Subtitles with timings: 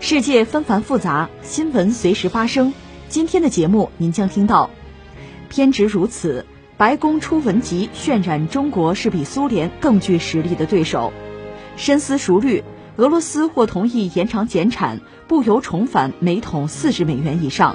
[0.00, 2.72] 世界纷繁复杂，新闻随时发生。
[3.08, 4.70] 今天的节目您将听到：
[5.48, 11.12] 偏执如此，白宫出文集渲染中国是比苏联更具实力的对手；
[11.76, 12.62] 深思熟虑，
[12.96, 17.74] 俄罗斯或同意延长减产，不由重返每桶四十美元以上；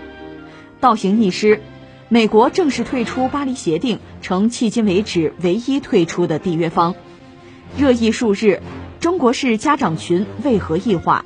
[0.79, 1.59] 倒行逆施。
[2.07, 6.95] 美国正式退出巴黎协定，成迄今为止唯一退出的缔约方。
[7.77, 8.61] 热议数日，
[9.01, 11.25] 中国式家长群为何异化？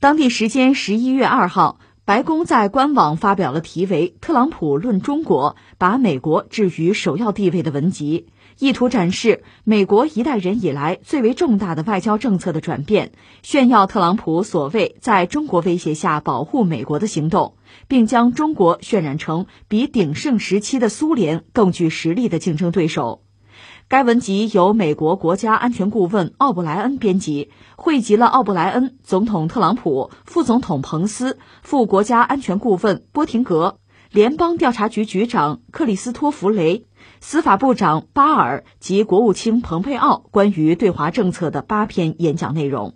[0.00, 8.28] 当地时间十一月二号，白宫在官网发表了题为《特朗普论中国：把美国置于首要地位》的文集，
[8.60, 13.10] 意图展示美国一代人以来最为重大的外交政策的转变，
[13.42, 17.56] 炫耀特朗普所谓在中国威胁下保护美国的行动，
[17.88, 23.24] 并将中国渲染成比鼎盛时期的苏联更具实力的竞争对手。
[23.90, 33.78] 该文集由美国国家安全顾问奥布莱恩编辑，汇集了奥布莱恩、总统特朗普、副总统彭斯、副国家安全顾问波廷格、
[34.10, 36.84] 联邦调查局局长克里斯托弗雷、
[37.20, 42.92] 司法部长巴尔及国务卿蓬佩奥关于对华政策的八篇演讲内容。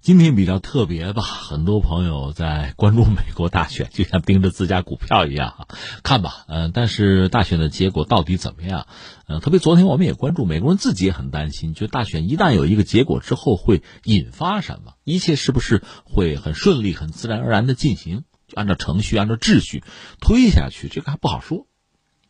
[0.00, 5.66] 今天比较特别吧，很多朋友在关注美国大选， 就像盯着自家股票一样，
[6.04, 8.86] 看吧，嗯，但是大选的结果到底怎么样？
[9.26, 14.92] 嗯，特别昨天我们也关注，美国人自己也很担心，就大选一旦有一个结果之后会引发什么？
[15.02, 18.22] 一切是不是会很顺利、很自然而然的进行？
[18.46, 19.82] 就按照程序、按照秩序
[20.20, 21.66] 推下去，这个还不好说。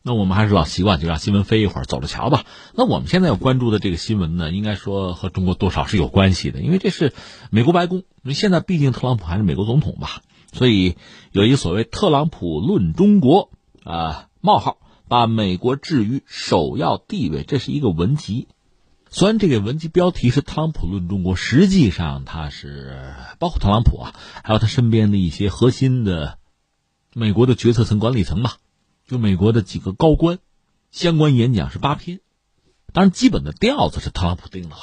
[0.09, 2.47] 那我们还是老习惯，就让新闻飞一会儿，走着瞧吧。
[2.75, 7.13] 那我们现在要关注的这个新闻呢，应该说和中国多少是有关系的，因为这是
[7.51, 7.99] 美国白宫。
[7.99, 10.97] 因为现在毕竟特朗普还是美国总统吧，所以
[11.31, 13.51] 有一所谓“特朗普论中国”
[13.85, 18.49] 啊冒号，把美国置于首要地位，这是一个文集。
[19.11, 26.39] 虽然这个文集标题是“特朗普论中国”，实际上它是包括特朗普啊，还有他身边的一些核心的
[27.13, 28.57] 美国的决策层、管理层吧。
[29.09, 30.39] 就美国的几个高官，
[30.91, 32.21] 相关演讲是八篇，
[32.93, 34.83] 当然基本的调子是特朗普定的了。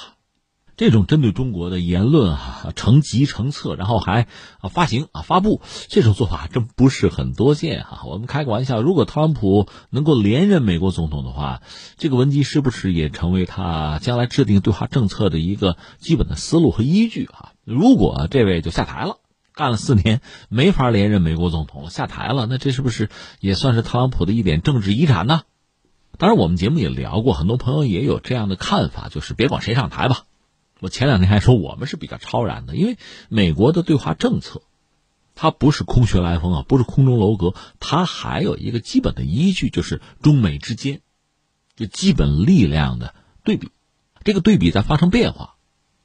[0.78, 4.24] 这种针对中国的言论啊，成集成册，然后还
[4.60, 8.02] 啊发行啊发布，这种做法真不是很多见哈。
[8.08, 11.62] 我们开个玩笑，如果特朗普能够连任美国总统的话，
[11.98, 17.54] 这个文集是不是也成为他将来制定对华政策的一个基本的思路和依据啊？
[17.64, 19.20] 如果这位就下台了。
[19.56, 22.46] 干了四年，没法连任美国总统了，下台了。
[22.46, 25.44] 那这是不是也算是特朗普的一点政治遗产呢？
[26.18, 30.26] 当然，我们节目也聊过，很多朋友也有这样的看法，就是别管谁上台吧。
[30.82, 32.98] 我前两天还说我们是比较超然的，因为
[33.30, 34.62] 美国的对华政策，
[35.36, 41.00] 它不是空穴来风啊，不是空中楼阁，它还有一个基本的依据，就是中美之间
[41.78, 43.70] 就基本力量的对比。
[44.24, 45.56] 这个对比在发生变化，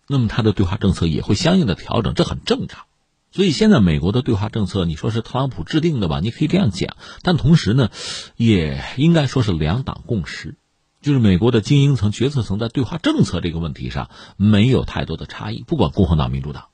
[0.07, 2.85] 那么它的对华政策也会相应的调整，这很正常。
[3.33, 6.19] 所以现在美国的对华政策，你说是特朗普制定的吧？
[6.21, 7.91] 你可以这样讲，但同时呢，
[8.37, 10.57] 也应该说是两党共识，
[11.01, 16.67] 就是美国的精英层、决策层在对华政策这个问题上没有太多的差异，不管共和党、民主党。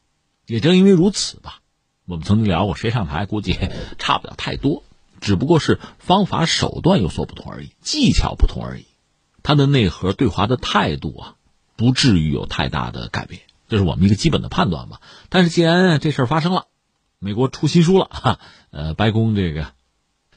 [0.46, 1.60] 也正因为如此吧，
[2.06, 3.58] 我们曾经聊过，谁上台估计
[3.98, 4.82] 差不了太多，
[5.20, 8.86] 只不过是方法手段有所不同而已，技巧不同而已，
[9.42, 11.34] 它的内核对华的态度啊，
[11.76, 13.42] 不至于有太大的改变。
[13.68, 15.00] 这是我们一个基本的判断吧。
[15.28, 16.66] 但是既然这事儿发生了，
[17.18, 18.38] 美国出新书了哈，
[18.70, 19.68] 呃，白宫这个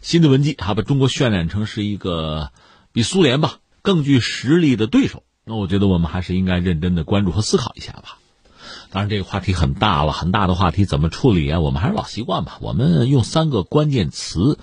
[0.02, 2.52] 新的文集还把中国渲染成是一个
[2.94, 8.18] 比苏联吧更具实力的对手，那我觉得我们还是应该认真的关注和思考一下吧。
[8.92, 11.60] 当然，这个话题很大了，很大的话题怎么处理啊？
[11.60, 14.58] 我们还是老习惯吧，我们用三个关键词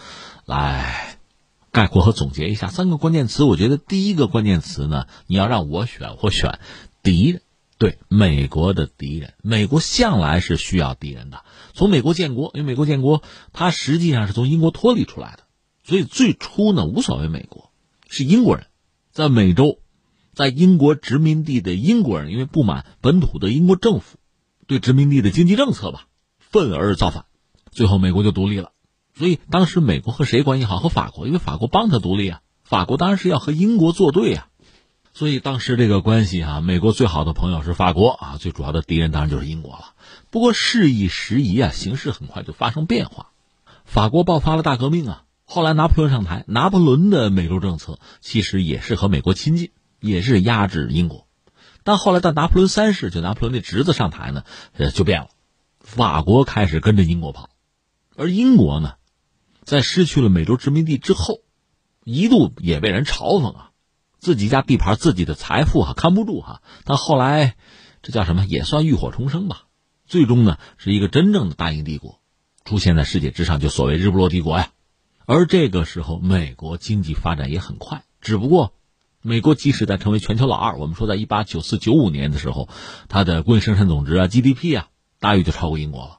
[0.45, 1.19] 来
[1.71, 2.69] 概括和总结一下。
[2.69, 6.59] 三个关键词，我觉得第一个关键词呢，你要让我选，我选
[7.03, 7.43] 敌人。
[7.78, 11.44] 对美国的敌人，美国向来是需要敌人的。
[11.75, 15.43] 从美国建国，因为美国建国，它实际上是从英国脱离出来的，
[15.84, 17.70] 所以最初呢无所谓美国，
[18.08, 18.67] 是英国人，
[19.12, 19.78] 在美洲，
[20.32, 24.19] 在英国殖民地的英国人，因为不满本土的英国政府
[24.67, 26.06] 对殖民地的经济政策吧，
[26.38, 27.26] 愤而造反，
[27.70, 28.72] 最后美国就独立了。
[29.14, 30.79] 所以当时美国和谁关系好？
[30.79, 32.40] 和法国，因为法国帮他独立啊。
[32.64, 34.49] 法国当然是要和英国作对啊。
[35.17, 39.95] 所以当时这个关系啊，美国最好的朋友是法国啊，最主要的敌人当然就是英国了。
[40.31, 43.29] 不过事已时移啊，形势很快就发生变化，
[43.87, 45.23] 法国爆发了大革命啊。
[45.47, 49.71] 后来拿破仑上台，拿破仑的美洲政策其实也是和美国亲近，
[50.01, 51.27] 也是压制英国。
[51.83, 54.45] 但后来到拿破仑三世，就拿破仑的侄子上台呢，
[54.77, 55.29] 呃，就变了，
[55.81, 57.49] 法国开始跟着英国跑，
[58.17, 58.97] 而英国呢，
[59.65, 61.41] 在失去了美洲殖民地之后，
[62.05, 63.66] 一度也被人嘲讽啊。
[64.26, 67.55] 自己家地盘，自己的财富哈看不住哈，但后来，
[68.02, 68.44] 这叫什么？
[68.44, 69.67] 也算浴火重生吧。
[70.05, 72.19] 最终呢，是一个真正的大英帝国，
[72.64, 74.70] 出现在世界之上，就所谓日不落帝国呀。
[75.26, 78.73] 而这个时候，美国经济发展也很快，只不过，
[79.23, 82.69] 美国即使在成为全球老二，我们说在一八九四九五年的时候，
[83.08, 84.88] 它的工业生产总值啊 GDP 啊，
[85.20, 86.19] 大约就超过英国了，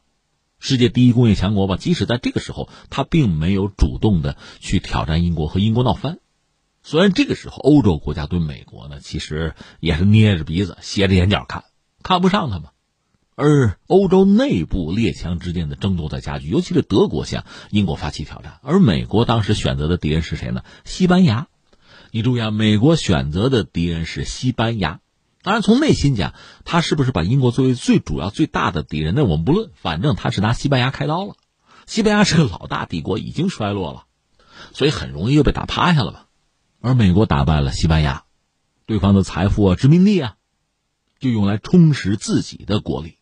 [0.59, 1.75] 世界第一工业强国吧。
[1.75, 6.19] 即使在这个时候，它并没有主动的去挑战英国和英国闹翻。
[6.89, 11.65] 虽然这个时候欧洲国家对美国呢，其实也是捏着鼻子、斜着眼角看，
[12.01, 12.69] 看不上他们。
[13.35, 20.63] 而欧洲内部列强之间的争夺在加剧，尤其是德国向英国发起挑战，而美国当时选择的敌人是谁呢？
[20.85, 21.49] 西班牙。
[22.11, 25.01] 你注意啊，美国选择的敌人是西班牙。
[25.41, 31.35] 当然，从内心讲，他是不是把英国作为最主要、最大的敌人，那我们不论，反正他是拿西班牙开刀了。
[31.85, 34.05] 西班牙是个老大帝国，已经衰落了，
[34.71, 36.26] 所以很容易就被打趴下了吧。
[36.81, 38.23] 而美国打败了西班牙，
[38.85, 40.35] 对方的财富啊、殖民地啊，
[41.19, 43.17] 就用来充实自己的国力。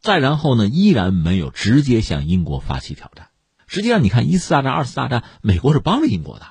[0.00, 3.28] 再然后呢，依然没有直接向英国发起挑战。
[3.66, 6.46] 实际上，你看一次大战、二次大战，美国是帮着英国的。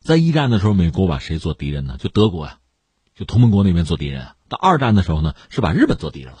[0.00, 1.96] 在一战的时候，美国把谁做敌人呢？
[1.98, 2.58] 就德国呀，
[3.14, 4.36] 就同盟国那边做敌人啊。
[4.48, 6.38] 到二战的时候呢，是把日本做敌人了。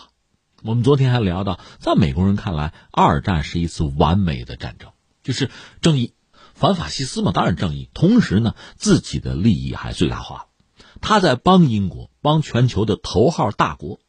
[0.62, 4.90] 我们昨天还聊到，在美国人看来，二战是一次完美的战争，
[5.22, 5.50] 就是
[5.80, 6.14] 正义。
[6.58, 7.88] 反法西斯嘛，当然正义。
[7.94, 10.46] 同时呢，自己的利益还最大化。
[11.00, 14.00] 他在帮英国，帮全球的头号大国，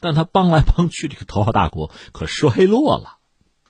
[0.00, 3.18] 但他帮来帮去，这个头号大国可衰落了。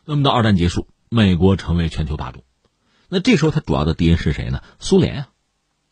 [0.04, 2.44] 那么到二战结束，美国成为全球霸主。
[3.08, 4.62] 那这时候他主要的敌人是谁呢？
[4.78, 5.28] 苏联啊，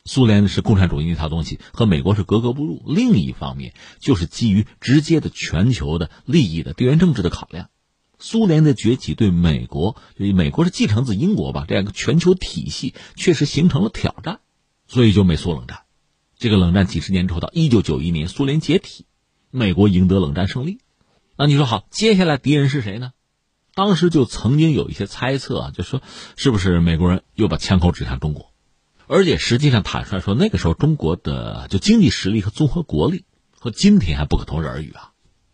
[0.05, 2.81] 苏联是共产主义那套东西，和美国是格格不入。
[2.85, 7.69] 另一方面，就是基于直接的全球的利益的地缘政治的考量。
[8.19, 14.41] 苏联的崛起对美国，就美国是继承自英国吧，这样一个全球体系确实形成了挑战，
[14.87, 15.83] 所以就美苏冷战。
[16.37, 19.05] 这个冷战几十年之后，到一九九一年苏联解体，
[19.51, 20.79] 美国赢得冷战胜利。
[21.37, 23.13] 那你说好，接下来敌人是谁呢？
[23.73, 26.01] 当时就曾经有一些猜测啊，就说
[26.35, 28.51] 是不是美国人又把枪口指向中国？
[29.07, 33.23] 而且实际上坦率说，那个时候中国的就经济实力和综合国力
[33.57, 35.08] 和今天还不可同日而语啊。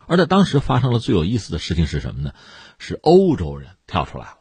[0.08, 2.34] 而在当时发生了最有意思的事情是什么呢？
[2.78, 4.38] 是欧洲人跳出来了，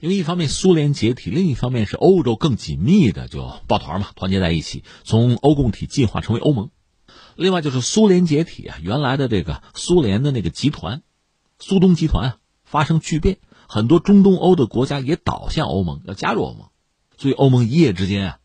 [0.00, 6.70] 因为一方面苏联解体，另一方面是欧洲更紧密的就抱团嘛，团结在一起，从欧共体进化成为欧盟。
[7.36, 11.02] 另外就是苏联解体啊，原来的这个苏联的那个集团，
[11.58, 16.68] 苏东集团啊发生巨变，很多中东欧的国家也倒向欧盟，要加入欧盟，
[17.16, 18.38] 所以欧盟一夜之间啊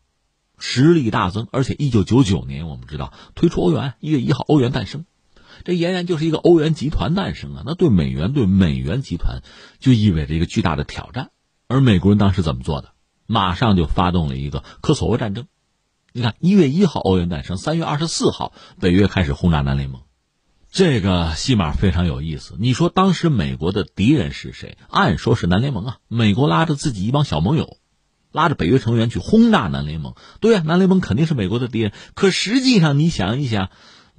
[0.58, 5.04] 实力大增，而且一九九九年我们知道推出欧元，一月一号欧元诞生。
[5.64, 7.62] 这俨然就是一个欧元集团诞生啊！
[7.66, 9.42] 那对美元、对美元集团，
[9.78, 11.30] 就意味着一个巨大的挑战。
[11.68, 12.90] 而美国人当时怎么做的？
[13.26, 15.46] 马上就发动了一个科索沃战争。
[16.12, 20.02] 你看，一月一号欧元诞生，三月二十四号北约开始轰炸南联盟，
[20.72, 22.56] 这个戏码非常有意思。
[22.58, 24.76] 你说当时美国的敌人是谁？
[24.88, 25.98] 按说是南联盟啊！
[26.08, 27.76] 美国拉着自己一帮小盟友，
[28.32, 30.14] 拉着北约成员去轰炸南联盟。
[30.40, 31.92] 对啊，南联盟肯定是美国的敌人。
[32.14, 33.70] 可实际上，你想一想。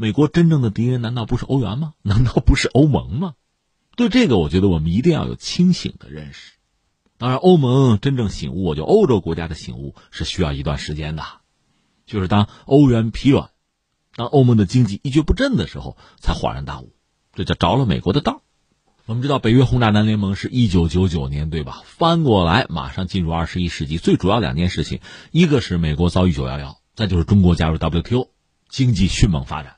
[0.02, 1.94] 美国真正的敌人难道不是欧元吗？
[2.02, 3.36] 难道不是欧盟吗？
[3.96, 6.54] 对这个，我觉得我们一定要有清醒的认识。
[7.20, 11.24] 当然，欧盟真正醒悟，我就欧洲国家的醒悟是需要一段时间的。
[12.08, 13.52] 就是当欧元疲软，
[14.16, 16.94] 当欧盟的经济一蹶不振的时候，才恍然大悟，
[17.36, 18.42] 这叫着了美国的道。
[19.06, 21.84] 我们知道，北约轰炸南联盟是一九九九年，对吧？
[21.86, 25.00] 翻过来，马上进入二十一世纪，最主要两件事情，
[25.32, 28.30] 一个是美国遭遇九幺幺，再就是中国加入 WTO，
[28.68, 29.76] 经济迅猛发展。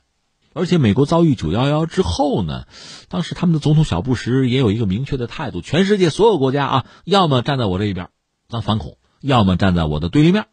[0.54, 2.66] 而且美国遭遇九幺幺之后呢，
[3.10, 8.10] 当时他们的总统小布什也有一个明确的态度：全世界所有国家啊，要么站在我这一边，
[8.48, 10.46] 咱反恐；要么站在我的对立面，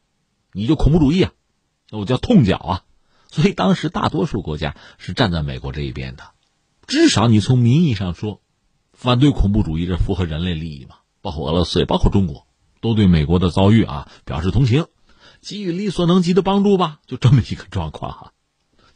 [0.52, 1.32] 你就恐怖主义啊，
[1.90, 2.82] 我叫痛脚啊。
[3.28, 6.24] 所以当时大多数国家是站在美国这一边的，
[6.86, 8.40] 至少你从名义上说，
[8.92, 10.96] 反对恐怖主义这符合人类利益嘛？
[11.20, 12.46] 包括俄罗斯，也包括中国，
[12.80, 14.86] 都对美国的遭遇啊表示同情，
[15.42, 18.32] 给予力所能及的帮助吧，就这么一个状况哈。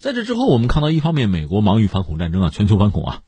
[0.04, 3.22] 在这之后，我们看到一方面美国忙于反恐战争啊，全球反恐啊，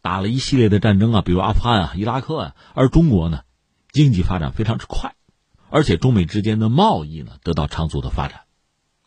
[0.00, 3.42] 打了一系列的战争啊，比如阿富汗啊、伊拉克啊，而中国呢，
[3.90, 5.14] 经济发展非常之快，
[5.68, 8.44] 而且中美之间的贸易呢得到长足的发展。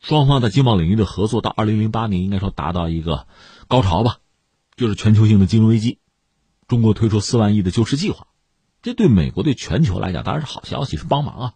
[0.02, 3.26] 双方在经贸领域的合作到二零零八年应该说达到一个
[3.68, 4.18] 高潮吧，
[4.76, 5.98] 就是全球性的金融危机，
[6.68, 8.28] 中国推出四万亿的救市计划，
[8.84, 11.54] 这对美国对全球来讲当然是好消息，是帮忙啊。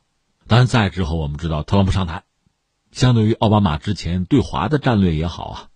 [0.48, 2.24] 当然在之后我们知道特朗普上台，
[2.92, 5.68] 相对于奥巴马之前对华的战略也好啊，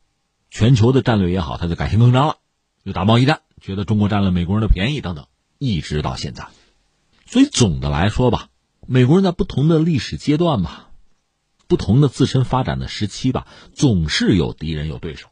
[0.49, 2.37] 全球的战略也好，他就改弦更张了，
[2.83, 5.27] 又打贸易战，觉得中国占了美国人的便宜等等，
[5.57, 6.47] 一直到现在。
[7.25, 8.49] 所以总的来说吧，
[8.87, 10.89] 美国人在不同的历史阶段吧。
[11.65, 15.29] 不同的自身发展的时期吧，总是有敌人有对手，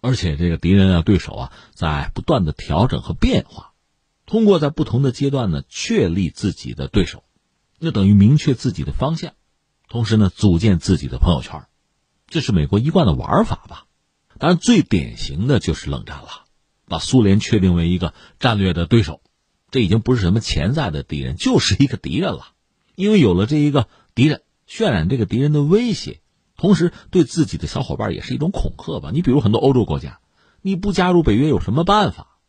[0.00, 3.72] 而且这个敌人啊对手啊在不断的调整和变化，
[4.24, 7.24] 通过在不同的阶段呢确立自己的对手，
[7.78, 9.34] 那等于明确自己的方向，
[9.94, 11.68] 同时呢组建自己的朋友圈，
[12.26, 13.86] 这是美国一贯的玩法吧。
[14.40, 16.46] 当然最典型的就是冷战了，
[16.88, 19.20] 把苏联确定为一个战略的对手，
[19.70, 22.48] 这已经不是什么潜在的敌人，就是一个敌人了，
[22.96, 23.86] 因为有了这一个
[24.16, 24.42] 敌人。
[24.68, 26.20] 渲染这个敌人的威胁，
[26.56, 29.12] 同时对自己的小伙伴也是一种恐吓吧。
[29.12, 30.18] 你比如很多欧洲国家，
[30.60, 32.40] 你不加入北约有什么办法？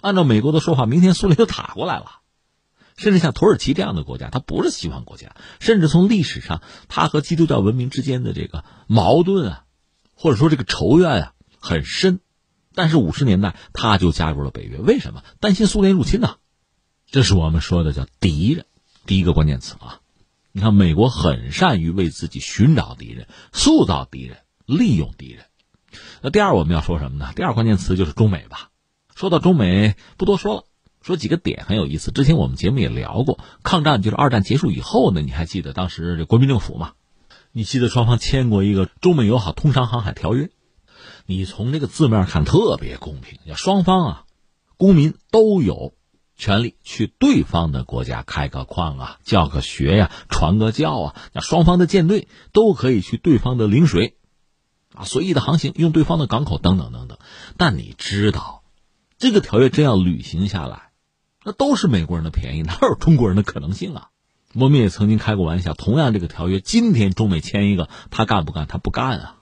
[0.00, 2.21] 按照美国的说法，明天苏联就打过来了。
[2.96, 9.64] 甚至像土耳其这样的国家，它不是西方国家，甚至从历史上，它和基督教文明之间的这个矛盾啊，
[10.14, 12.20] 或者说这个仇怨啊很深。
[12.74, 15.22] 但是五十年代他就加入了北约，为什么？
[15.40, 16.36] 担心苏联入侵呢？
[17.10, 18.64] 这是我们说的叫敌人，
[19.04, 20.00] 第一个关键词啊。
[20.52, 25.44] 你看，美国很善于为自己寻找敌人、塑造敌人、利用敌人。
[26.22, 27.32] 那第二，我们要说什么呢？
[27.36, 28.70] 第二关键词就是中美吧。
[29.14, 30.64] 说到中美，不多说了，
[31.02, 32.10] 说几个点很有意思。
[32.10, 36.92] 之前我们节目也聊过，抗战就是二战结束以后呢，你还记得当时这国民政府吗？
[37.52, 40.50] 你记得双方签过一个中美友好通商航海条约？
[41.26, 44.24] 你从这个字面看特别公平，要双方啊，
[44.76, 45.94] 公民都有。
[46.34, 54.16] 权利去对方的国家开个矿啊，教个学呀，传个教啊，那双方的舰队都可以去对方的领水，
[54.92, 57.18] 啊，随意的航行，用对方的港口等等等等。
[57.58, 58.64] 但你知道，
[59.18, 60.90] 这个条约真要履行下来，
[61.44, 64.08] 那都是美国人的便宜，哪有中国人的可能性啊？
[64.54, 68.66] 我们也曾经开过玩笑，同样这个条约，今天中美签一个，他干不干？
[68.66, 69.36] 他不干啊。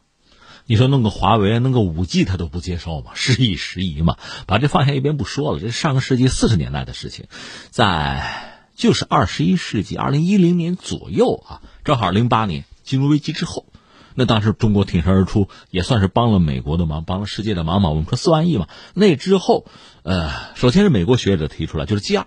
[0.67, 3.11] 你说弄个华为，弄个五 G，他都不接受嘛？
[3.15, 5.59] 时移时移嘛，把这放下一边不说了。
[5.59, 7.27] 这上个世纪四十年代的事情，
[7.71, 13.67] 在就是二十一世纪二零一零年左右啊，正好零八年金融危机之后，
[14.15, 17.89] 那当时中国挺身而出，也算是帮了美国的忙，帮了世界的忙嘛。
[17.89, 19.67] 我们说四万亿嘛，那之后，
[20.03, 22.27] 呃，首先是美国学者提出来，就是 G 二，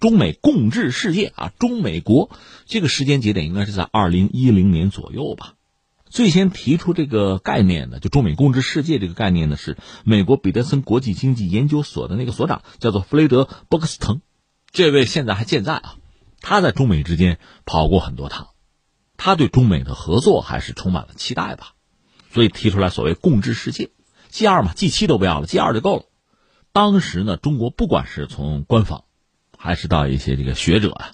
[0.00, 2.30] 中美共治世界啊，中美国
[2.64, 5.54] 这个时间节点应该是在二零一零年左右吧。
[6.08, 14.20] 最先提出这个概念的，就中美共治世界这个概念呢，是美国彼得森国际经济研究所的那个所长，叫做弗雷德·波克斯滕。
[14.70, 15.94] 这位现在还健在啊，
[16.40, 18.48] 他在中美之间跑过很多趟，
[19.16, 21.74] 他对中美的合作还是充满了期待吧，
[22.30, 23.90] 所以提出来所谓共治世界
[24.28, 26.04] ，G 二嘛，G 七都不要了，G 二就够了。
[26.72, 29.04] 当时呢，中国不管是从官方，
[29.58, 31.12] 还是到一些这个学者啊。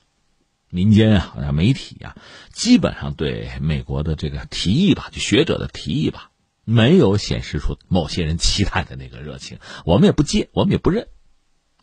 [0.71, 2.15] 民间啊，好像媒体啊，
[2.53, 6.31] 基本上对美国的这个提议吧，就学者的提议吧，
[6.65, 9.59] 没有显示出某些人期待的那个热情。
[9.87, 11.09] 我们也不接，我们也不认。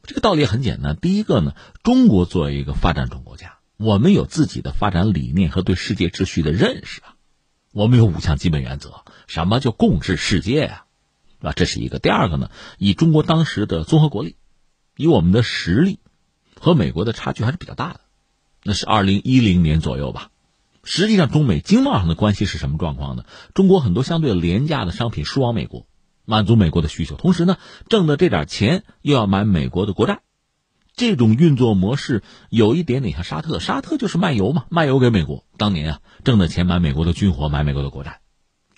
[0.04, 0.96] 这个道理很简单。
[0.96, 7.16] 第一个呢，中国作为一个发展中国家，我们有自己的发展理念和对世界秩序的认识啊。
[7.74, 10.85] 我们有五项基本原则，什么叫共治世界啊？
[11.50, 12.00] 啊，这是一个。
[12.00, 14.36] 第二个呢，以中国当时的综合国力，
[14.98, 16.00] 以我们的实力，
[16.60, 18.02] 和美国的差距还是比较大的。
[18.64, 20.30] 那是二零一零年左右吧，
[20.84, 23.24] 实际上中美经贸上的关系是什么状况呢？
[23.54, 25.86] 中国很多相对廉价的商品输往美国，
[26.26, 27.58] 满足美国的需求，同时呢，
[27.90, 30.22] 挣的这点钱又要买美国的国债，
[30.96, 38.22] 这种运作模式有一点点像沙特，沙特就是卖油嘛，卖油给美国，当年啊挣的钱买美国的军火，买美国的国债，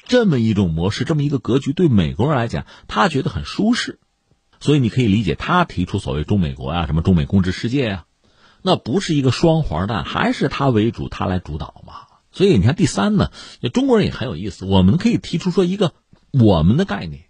[0.08, 4.00] 这么一种模式，这么一个格局，对美国人来讲，他觉得很舒适，
[4.60, 8.06] 所以你可以理解他提出所谓中美国啊，什么中美共治世界啊。
[8.62, 11.94] 那不是一个双黄蛋，还是他为主，他来主导嘛？
[12.32, 13.32] 所以你看，第三呢，
[13.74, 14.66] 中国人也很有意思。
[14.66, 15.94] 我们可以提出说一个
[16.32, 17.26] 我们的概念，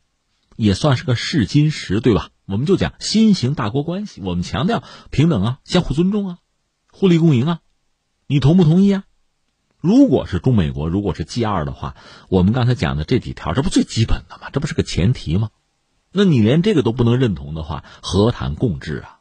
[0.56, 2.30] 也算是个试金石，对吧？
[2.46, 6.38] 我们就讲新型大国关系，我们强调平等啊，相互尊重啊，
[6.92, 7.60] 互利共赢啊，
[8.28, 9.04] 你同不同意啊？
[9.88, 11.96] 如果是中美国，如果是 G 二的话，
[12.28, 14.50] 我们刚才讲的这几条，这不最基本的吗？
[14.52, 15.50] 这不是个前提吗？
[16.12, 19.20] 那你连这个都不能认同的话，何谈共治啊？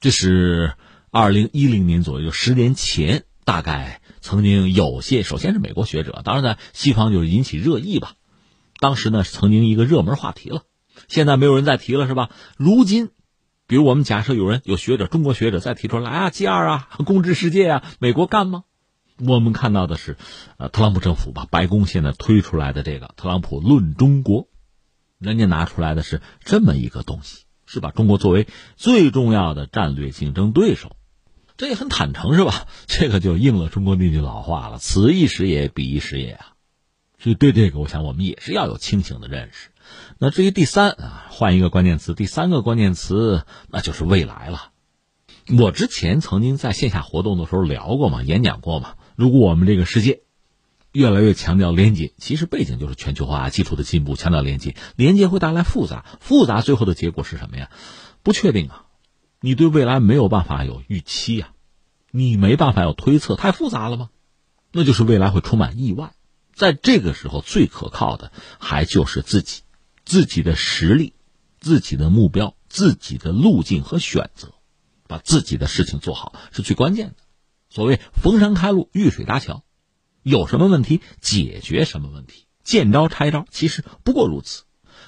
[0.00, 0.74] 这是
[1.10, 8.12] 二零一零年左右，十年前，大概曾经有些，首先是美国学者，当然在西方就引起热议吧。
[8.80, 10.64] 当时呢，曾经一个热门话题了，
[11.08, 12.28] 现在没有人再提了，是吧？
[12.58, 13.08] 如今，
[13.66, 18.64] 比如我们假设有人有学者，中国学者再提出来啊，G 二啊，共治世界啊，美国干吗？
[19.26, 20.16] 我们看到的是，
[20.56, 24.48] 呃，特朗普政府吧，白宫现在推出来的这个特朗普论中国，
[25.18, 27.90] 人家拿出来的是这么一个东西，是把？
[27.90, 30.96] 中国作为最重要的战略竞争对手，
[31.56, 32.66] 这也很坦诚，是吧？
[32.88, 36.46] 这个就应了中国那句老话了：“此一时也，彼一时也啊。”
[37.20, 39.68] 所以对这个，我想我们也是要有清醒的认识。
[40.18, 44.70] 那至于第三啊，换一个关键词，第三个关键词那就是未来了。
[45.56, 48.94] 我之前曾经在线下活动的时候聊过嘛，演讲过嘛。
[49.22, 50.22] 如果我们这个世界
[50.90, 57.70] 越来越强调连接，其实背景就是全球化技术的进步，强调连接，连接会带来复杂，复杂最后的结果是什么呀？
[58.24, 58.86] 不确定啊，
[59.40, 61.52] 你对未来没有办法有预期呀，
[62.10, 64.10] 你没办法有推测，太复杂了吗？
[64.72, 66.14] 那就是未来会充满意外。
[66.52, 69.62] 在这个时候，最可靠的还就是自己，
[70.04, 71.14] 自己的实力、
[71.60, 74.52] 自己的目标、自己的路径和选择，
[75.06, 77.14] 把自己的事情做好是最关键的。
[77.72, 79.64] 所谓逢山开路，遇水搭桥，
[80.22, 84.64] 有什么问题解决什么问题，见招拆招，其实不过如此。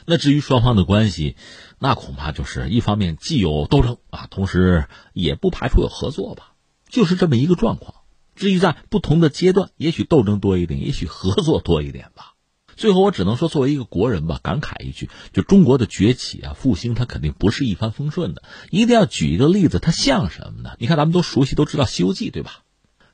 [0.06, 1.36] 那至于双方的关系，
[1.78, 6.54] 那恐怕就是一方面既有斗争啊，同时也不排除有合作吧，
[6.88, 7.96] 就是这么一个状况。
[8.34, 12.33] 至于在不同的阶段，也许斗争多一点，也许合作多一点吧。
[12.76, 18.42] 最后，我只能说，作为一个国人吧，感慨一句：就中国的崛起啊、复兴，它肯定不是一帆风顺的。
[18.70, 20.76] 一定要举一个例子，它像什么呢？
[20.78, 22.62] 你看，咱们都熟悉，都知道《西游记》，对吧？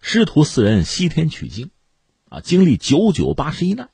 [0.01, 1.71] 师徒四人西天取经，
[2.29, 3.91] 啊，经历九九八十一难，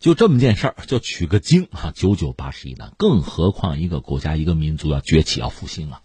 [0.00, 2.94] 就这么件事儿，就取个经啊，九九八十一难。
[2.96, 6.02] 更何况一个国家、一个民族要崛起、要复兴啊，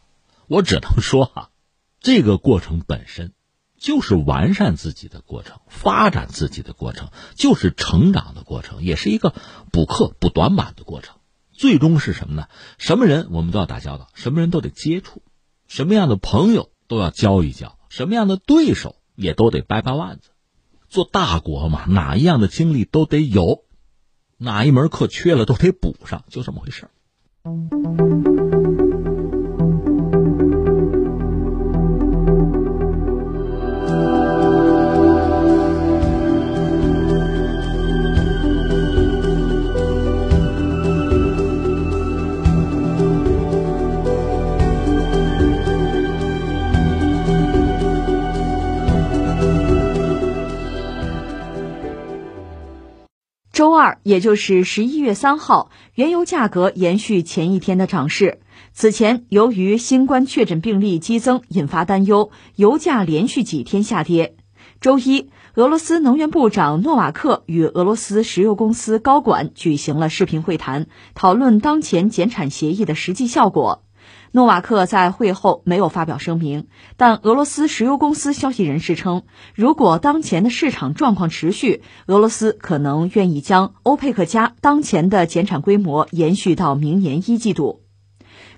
[0.48, 1.52] 我只能说哈，
[2.02, 3.32] 这个过程本身。
[3.78, 9.34] 就是完善自己的过程，发展自己的过程，就是成长的过程，也是一个
[9.72, 11.16] 补课补短板的过程。
[11.52, 12.48] 最终是什么呢？
[12.78, 15.22] 什么人我们都要打交道，什么人都得接触，
[15.68, 20.30] 什么样的朋友都要交一交，什么样的对手也都得掰掰腕子。
[20.90, 23.64] 做大国嘛，哪一样的经历都得有，
[24.38, 28.37] 哪一门课缺了都得补上，就这么回事儿。
[53.58, 58.40] 周二，也就是十一月三号，原油价格延续前一天的涨势。
[58.72, 64.36] 此前，由于新冠确诊病例激增引发担忧，油价连续几天下跌。
[64.80, 73.82] 周一，俄罗斯能源部长诺瓦克与俄罗斯石油公司高管举行了视频会谈，讨论当前减产协议的实际效果。
[74.38, 79.24] 诺瓦克在会后没有发表声明，但俄罗斯石油公司消息人士称，
[79.56, 87.82] 如果当前的市场状况持续，俄罗斯可能愿意将欧佩克加当前的减产规模延续到明年一季度。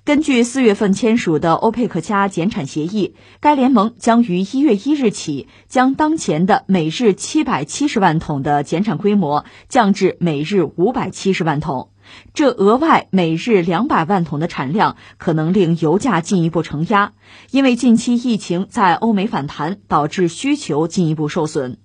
[0.03, 11.91] 根据四月份签署的欧佩克加减产协议，该联盟将于一月一日起将当前的每日七百七十万桶的减产规模降至每日五百七十万桶。
[12.33, 17.13] 这额外每日两百万桶的产量，可能令油价进一步承压，
[17.51, 21.77] 因为近期疫情在欧美反弹，导致需求进一步受损。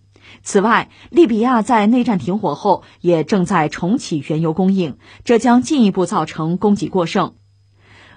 [0.42, 7.34] 此外，利比亚在内战停火后，也正在重启原油供应，这将进一步造成供给过剩。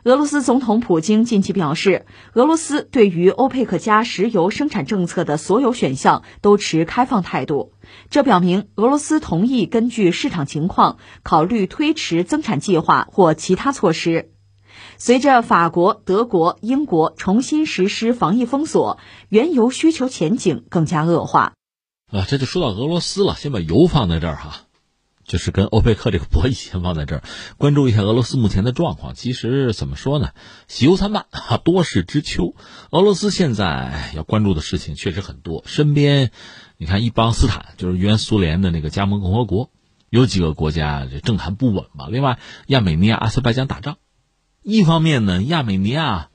[0.03, 7.73] 俄罗斯总统普京近期表示，俄罗斯对于欧佩克加石油生产政策的所有选项都持开放态度。
[8.09, 14.31] 这表明俄罗斯同意根据市场情况考虑推迟增产计划或其他措施。
[14.97, 21.53] 随着法国、德国、英国重新实施防疫封锁，原油需求前景更加恶化。
[22.11, 24.66] 啊，这就说到俄罗斯了，先把油放在这儿哈。
[25.27, 27.23] 就是跟欧佩克这个博弈先放在这儿，
[27.57, 29.13] 关注一下俄罗斯目前的状况。
[29.13, 30.29] 其实怎么说呢，
[30.69, 32.55] 喜忧参半啊，多事之秋。
[32.91, 35.65] 俄罗斯现在要关注的事情确实很多。
[35.67, 36.31] 身边，
[36.77, 39.69] 你看伊邦斯坦就是原苏联的那个加盟共和国，
[40.09, 42.07] 有几个国家这政坛不稳嘛。
[42.09, 43.97] 另外，亚美尼亚、阿塞拜疆打仗，
[44.63, 46.29] 一方面呢，亚美尼亚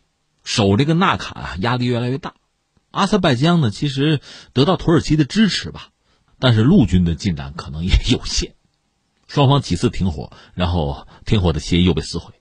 [0.44, 2.34] 守这个纳卡压力越来越大，
[2.90, 4.20] 阿塞拜疆呢其实
[4.52, 5.88] 得到土耳其的支持吧。
[6.38, 8.54] 但是陆军的进展可能也有限。
[9.32, 12.34] 双方几次停火，然后停火的协议又被撕毁。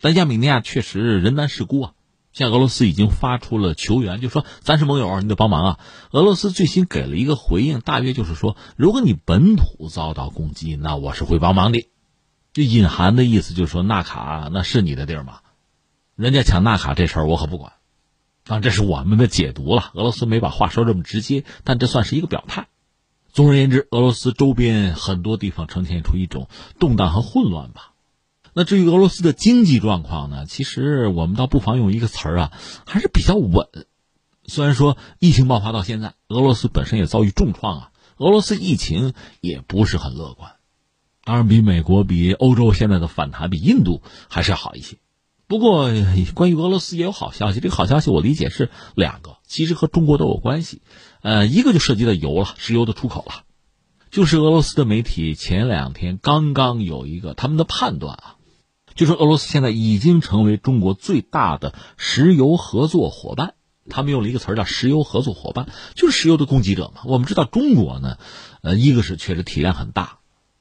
[0.00, 1.92] 但亚美尼亚确实人单势孤啊，
[2.32, 5.80] 像俄罗斯已经发出了求援，就说咱是盟友，你得帮忙啊。
[6.10, 11.88] 俄罗斯最新给了一个回应，大约就是说，如果你本土遭到攻击，那我是会帮忙的。
[12.52, 15.42] 这隐含的意思就是说，纳卡那是你的地儿吗？
[16.16, 17.74] 人家抢纳卡这事儿我可不管。
[18.42, 22.66] 当然这是我们的解读了，俄罗斯没把话说这么直接，但这算是一个表态。
[23.32, 27.92] 总而言之，俄罗斯周边很多地方呈现出一种动荡和混乱吧。
[28.52, 30.44] 那至于俄罗斯的经济状况呢？
[30.44, 32.52] 其实我们倒不妨用一个词儿啊，
[32.86, 33.68] 还是比较稳。
[34.44, 40.52] 虽然说疫情爆发到现在，俄罗斯本身也遭遇重创啊，俄罗斯疫情也不是很乐观。
[41.24, 44.98] 当然，比美国、比欧洲现在的反弹，比印度还是要好一些。
[45.46, 45.88] 不过，
[46.34, 47.60] 关于俄罗斯也有好消息。
[47.60, 50.82] 这个好消息我理解是两个，其实和中国都有关系。
[51.22, 53.44] 呃，一个就涉及到油了，石油的出口了。
[54.10, 58.36] 就是俄罗斯的媒体前两天刚刚有一个他们的判断啊，
[58.94, 63.54] 就是俄罗斯现在已经成为中国最大的石油合作伙伴。
[63.88, 67.02] 他们用了一个词儿叫“石油合作伙伴”，就是石油的供给者嘛。
[67.04, 68.16] 我们知道中国呢，
[68.60, 70.18] 呃，一个是确实体量很大，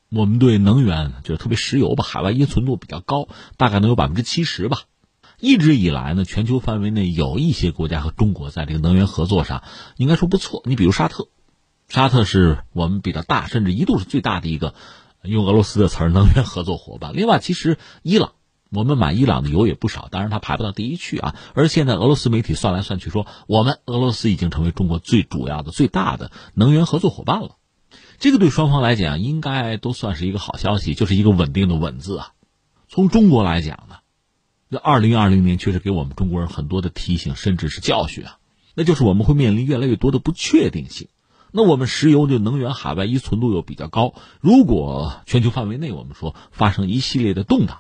[0.10, 4.84] 我们对能源就是特别石油吧，海外依存度比较高，大概能有百分之七十吧。
[5.42, 9.64] 一直以来呢，全球范围内有一些国家和中国在这个能源合作上
[9.98, 10.62] 应该说不错。
[10.66, 11.30] 你比如沙特，
[11.90, 14.76] 沙特是我们比较大，甚至一度是最大的一个
[15.24, 17.14] 用俄罗斯的词儿能源合作伙伴。
[17.16, 18.34] 另外，其实伊朗，
[18.70, 21.36] 我们买伊朗的油也不少，当然它排不到第一去啊。
[21.56, 27.56] 而现在俄罗斯媒体算来算去说，我们俄罗斯已经成为中国最主要的、最大的能源合作伙伴了。
[28.20, 32.34] 这个对双方来讲应该都算是一个好消息，就是一个稳定的“稳”字啊。
[32.88, 33.96] 从中国来讲呢。
[34.72, 38.38] 这二零二零年确实给我们中国人很多的提醒，甚至是教训啊！
[38.74, 41.10] 那就是我们会面临越来越多的不确定性。
[41.52, 47.80] 那我们石油的能源海外依存度又比较高，如果全球范围内我们说发生一系列的动荡，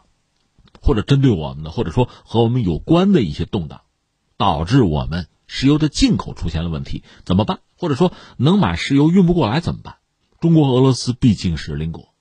[0.82, 3.84] 或者针对我们的，或者说和我们有关的一些动荡，
[4.36, 7.60] 导致我们石油的进口出现了问题，怎么办？
[7.78, 9.96] 或者说能买石油运不过来怎么办？
[10.42, 12.14] 中国和俄罗斯毕竟是邻国，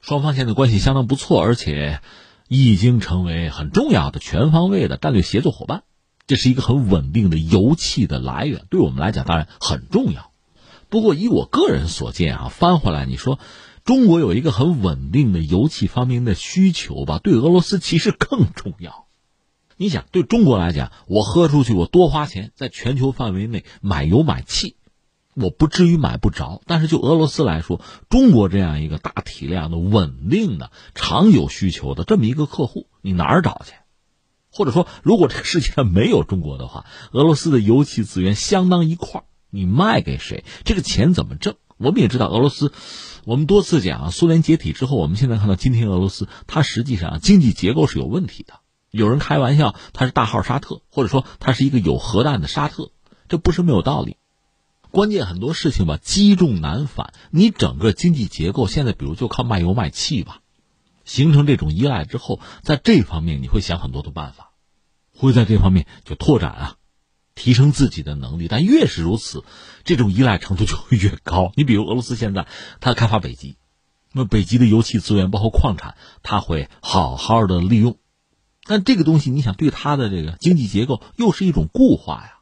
[0.00, 2.00] 双方现在关系相当不错，而且。
[2.48, 5.84] 已经成为很重要的全方位的战略协作伙伴，
[6.26, 10.32] 这是一个很稳定的油气的来源，对我们来讲当然很重要。
[10.88, 13.38] 不过以我个人所见啊，翻回来你说，
[13.84, 19.06] 中国有一个很稳定的油气方面的需求吧，对俄罗斯其实更重要。
[19.76, 24.76] 你想，对中国来讲，我喝出去，我多花钱，在全球范围内买油买气。
[25.40, 33.72] 我不至于买不着，但是就俄罗斯来说，中国这样一个大体量的、稳定的、长久需求的这么一个客户，你哪儿找去？
[34.50, 40.44] 或者说，如果这个世界上没有中国的话，俄罗斯的油气资源相当一块，你卖给谁？
[40.64, 41.54] 这个钱怎么挣？
[41.76, 42.72] 我们也知道，俄罗斯，
[43.24, 48.54] 我们多次讲，苏联解体之后，我们现在看到今天俄罗斯，它实际上经济结构是有问题的。
[48.90, 52.90] 有人开玩笑，它是大号沙特，或者说它是一个有核弹的沙特，
[53.28, 54.16] 这不是没有道理。
[54.90, 57.12] 关键很多事情吧，积重难返。
[57.30, 60.40] 你整个经济结构现在，比如就靠卖油卖气吧，
[61.04, 64.52] 形成这种依赖之后，在这方面你会想很多的办法，
[65.14, 66.76] 会在这方面就拓展啊，
[67.34, 68.48] 提升自己的能力。
[68.48, 69.44] 但越是如此，
[69.84, 71.52] 这种依赖程度就会越高。
[71.54, 72.46] 你比如俄罗斯现在，
[72.80, 73.56] 它开发北极，
[74.12, 77.98] 那北极的油气资源包括矿产，它会好好的利用。
[78.64, 82.37] 但这个东西，你想对它的这个经济结构又是一种固化呀。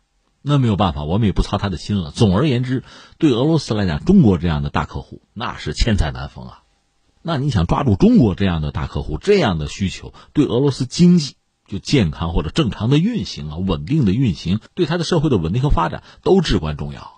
[0.48, 2.12] 那没有办法，我们也不操他的心了。
[2.12, 2.84] 总而言之，
[3.18, 6.62] 对俄罗斯来讲，中国这样的大客户那是千载难逢啊。
[7.20, 11.34] 那你想抓住中国这样的大客户，这样的需求，对俄罗斯经济
[11.66, 17.15] 就健康或者正常的运行啊，稳定的运行，对他的社会的稳定和发展都至关重要。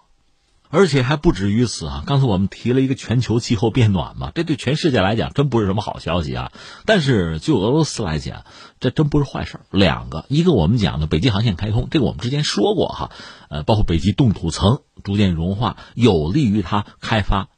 [0.71, 2.05] 而且还不止于此啊！
[2.07, 6.53] 刚才我们提了一个全球气候变暖嘛，这对全世界来讲真不是什么好消息啊。
[6.85, 8.45] 但是就俄罗斯来讲，
[8.79, 13.11] 这真不是坏事两个，一个我们讲的北极航线开通，这个我们之前说过哈，
[13.49, 17.49] 呃，包括北极冻土层逐渐融化，有利于它开发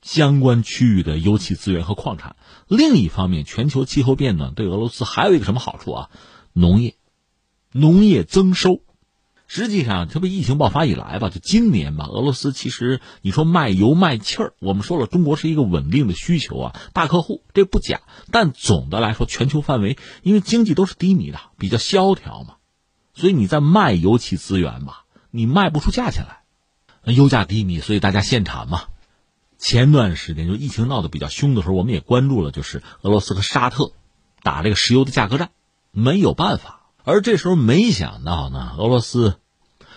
[0.00, 2.36] 相关区域的油气资源和矿产。
[2.66, 6.10] 另一方面，全球气候变暖对俄罗斯还有一个什么好处啊？
[6.54, 6.94] 农业，
[7.72, 8.83] 农业增收。
[9.46, 18.00] 实际上，特别疫情爆发以来吧，就今年吧，俄罗斯其实你说卖油卖气儿，我们说了，中国是一个稳定的需求啊，大客户这不假。
[18.30, 22.54] 但总的来说，全球范围因为经济都是低迷的，比较萧条嘛，
[23.12, 28.84] 所以你在卖油气资源吧，你卖不出价钱来，油价低迷，所以大家限产嘛。
[29.58, 33.92] 前段时间就疫情闹得比较凶的时候，我们也关注了，就是俄罗斯和沙特
[34.42, 35.50] 打这个石油的价格战，
[35.90, 36.80] 没有办法。
[37.04, 39.36] 而这时候没想到呢，俄罗斯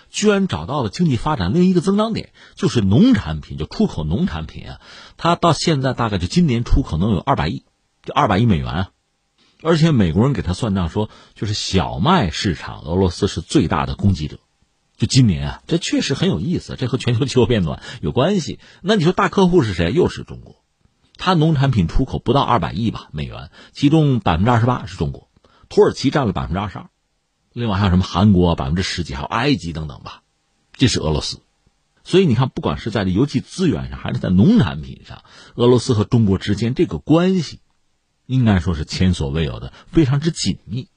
[0.09, 4.81] 居然找到了经济发展另一个增长点，就是农产品，就出口农产品啊。
[5.17, 7.63] 它到现在大概就今年出口能有二百亿，
[8.03, 8.89] 就二百亿美元啊。
[9.63, 14.37] 而且美国人给他算账说，就是小麦市场，俄罗斯是最大的供给者。
[14.97, 18.59] 就今年啊，这确实很有意思，这和全球气候变暖有关系。
[18.81, 19.91] 那你说大客户是谁？
[19.91, 20.55] 又是中国。
[21.17, 25.29] 它农产品出口不到二百亿吧美元，其中百分之二十八是中国，
[25.69, 26.89] 土耳其占了百分之二十二，
[27.57, 30.21] 另外还有什么韩国百分之十几，还有埃及等等吧，
[30.73, 31.41] 这是俄罗斯。
[32.03, 35.23] 所以你看，不管是在这油气资源上，还是在农产品上，
[35.55, 37.59] 俄罗斯和中国之间这个关系，
[38.27, 40.89] 应该说是前所未有的，非常之紧密。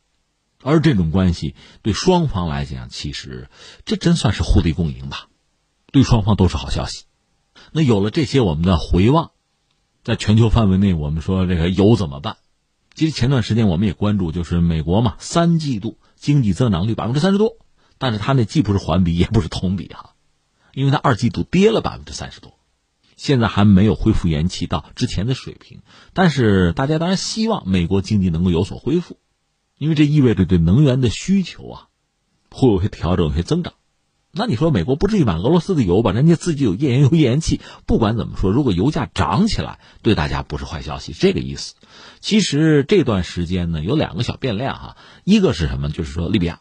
[0.62, 3.48] 而这种关系对双方来讲，其实
[3.86, 5.28] 这真算是互利共赢吧，
[5.90, 7.04] 对双方都是好消息。
[7.72, 9.30] 那有了这些，我们的回望。
[10.04, 12.36] 在全球范围内，我们说这个油怎么办？
[12.94, 17.56] 其实前段时间我们也关注，就是美国嘛，三季度经济增长率百分之三十多，
[17.96, 20.14] 但是它那既不是环比，也不是同比哈，
[20.74, 22.58] 因为它二季度跌了百分之三十多，
[23.16, 25.80] 现在还没有恢复元气到之前的水平。
[26.12, 29.18] 但是大家当然希望美国经济能够有所恢复，
[29.78, 31.88] 因为这意味着对能源的需求啊
[32.50, 33.72] 会有些调整、有些增长。
[34.32, 36.12] 那你说美国不至于买俄罗斯的油吧？
[36.12, 37.60] 人家自己有页岩油、页岩气。
[37.84, 41.74] 不管怎么说，如果油价涨起来，对大家不是坏消息，这个意思。
[42.20, 44.96] 其实这段时间呢，有两个小变量哈。
[45.24, 45.90] 一个是什么？
[45.90, 46.60] 就是说利比亚，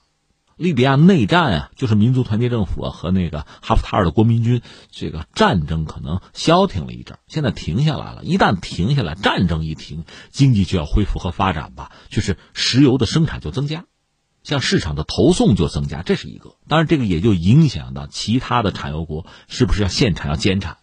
[0.56, 8.24] 利比亚内战啊，就是民族团结政府和那个哈夫塔尔的国民军这个战争可能消停了一阵，现在停下来了。
[8.24, 13.86] 一旦停下来，战争一停，经济就要恢复和发展吧，就是石油的生产就增加。
[14.42, 16.56] 向市场的投送就增加，这是一个。
[16.70, 20.78] 当然，这个也就影响到其他的产油国是不是要限产、要减产、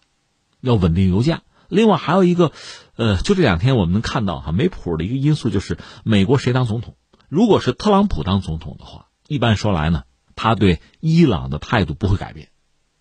[0.61, 1.41] 要稳定油价。
[1.69, 2.51] 另外还有一个，
[2.95, 6.95] 呃，就这两天我们能看到哈，没谱的一个因素就是美国谁当总统。
[7.29, 10.03] 如果是特朗普当总统的话，一般说来呢，
[10.35, 12.49] 他对伊朗的态度不会改变，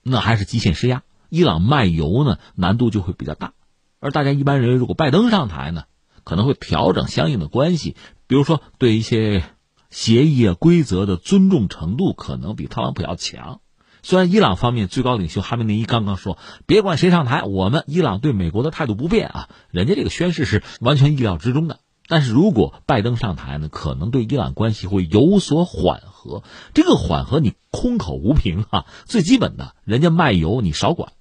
[0.02, 1.02] 那还是极限施压。
[1.28, 3.52] 伊朗卖油呢，难度就会比较大。
[4.00, 5.84] 而大家一般认为，如果拜登上台呢，
[6.24, 9.42] 可能会调整相应的关系，比如说对一些。
[9.88, 13.60] 协议啊规则的尊重程度可能比特朗普要强，
[14.06, 21.80] 虽然伊朗方面最高领袖哈梅内伊刚刚说，别管谁上台，我们伊朗对美国的态度不变啊，人家这个宣誓是完全意料之中的。
[22.06, 26.44] 但是如果拜登上台呢，可能对伊朗关系会有所缓和。
[26.72, 31.12] 这个缓和你空口无凭啊，最基本的，人家卖油你少管，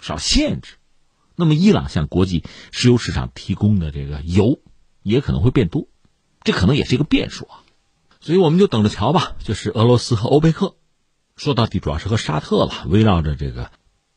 [0.00, 0.76] 少限制，
[1.36, 4.60] 那么伊朗向国际石油市场提供的这个油
[5.02, 5.88] 也可能会变多，
[6.42, 7.60] 这可能也是一个变数啊。
[8.18, 9.36] 所以我们就等着瞧吧。
[9.44, 10.76] 就是俄罗斯和欧佩克，
[11.40, 13.70] 说到底主要是和沙特了，围绕着这个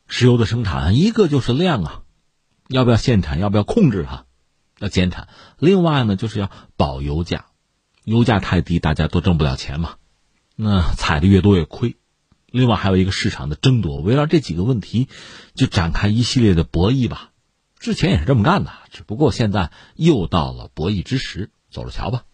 [0.09, 2.01] 石油的生产，一个就是量啊，
[2.67, 4.25] 要不要限产，要不要控制哈，
[4.77, 5.29] 要减产。
[5.57, 7.45] 另外呢，就是要保油价，
[8.03, 9.95] 油价太低，大家都挣不了钱嘛，
[10.57, 11.95] 那采的越多越亏。
[12.47, 15.07] 另外还有一个市场的争夺，围绕这几个问题
[15.55, 17.31] 就展开一系列的博弈吧。
[17.79, 22.25] 之前也是这么干的，只不过现在又到了博弈之时，走着瞧吧。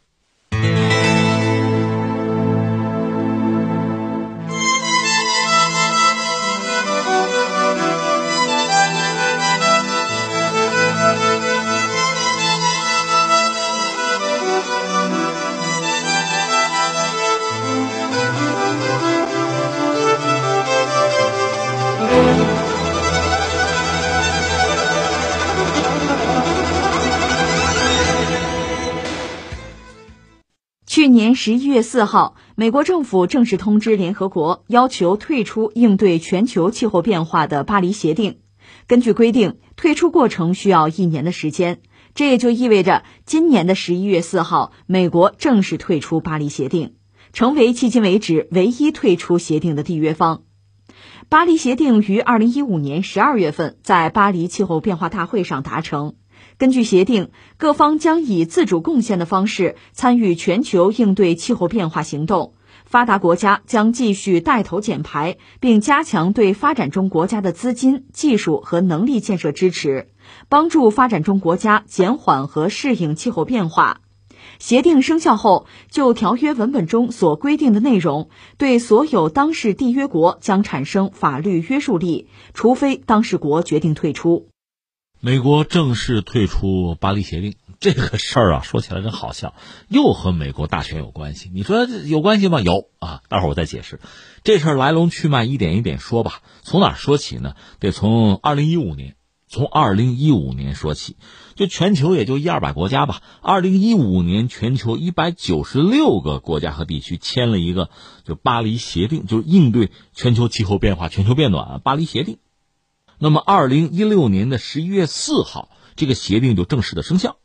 [31.41, 38.39] 十一月四号，美国政府正式通知联合国，要求退出应对全球气候变化的巴黎协定。
[38.87, 41.79] 根据规定，退出过程需要一年的时间。
[42.13, 46.95] 这也就意味着，今年的十一月四号，美国正式退出巴黎协定，
[47.31, 50.43] 成为迄今为止唯一退出协定的缔约方。
[51.29, 56.15] 巴黎协定于二零一五年十二月份在巴黎气候变化大会上达成。
[56.59, 62.53] 根据协定，各方将以自主贡献的方式参与全球应对气候变化行动。
[62.85, 70.09] 发达国家将继续带头减排，并加强对发展中国家的资金、技术和能力建设支持，
[70.49, 74.01] 帮助发展中国家减缓和适应气候变化。
[74.57, 84.47] 协定生效后，就条约文本中所规定的内容，对所有当事缔约国将产生法律约束力，除非当事国决定退出。
[85.21, 89.53] 美国正式退出巴黎协定这个事儿啊，说起来真好笑，
[89.89, 91.51] 又和美国大选有关系。
[91.53, 92.61] 你说有关系吗？
[92.61, 93.99] 有啊，待会儿我再解释。
[94.45, 96.41] 这事儿来龙去脉一点一点说吧。
[96.61, 97.55] 从哪说起呢？
[97.79, 99.17] 得从二零一五年，
[99.49, 101.17] 从二零一五年说起，
[101.53, 103.21] 就全球也就一二百国家吧。
[103.41, 107.89] 二零一五年，全球一百九十六个国家和地区签了一个
[108.23, 112.37] 就巴黎协定，就是应对全球气候变化、全球变暖巴黎协定。
[113.19, 117.37] 那么，二零一六年的十一月四号，这个协定就正式的生效。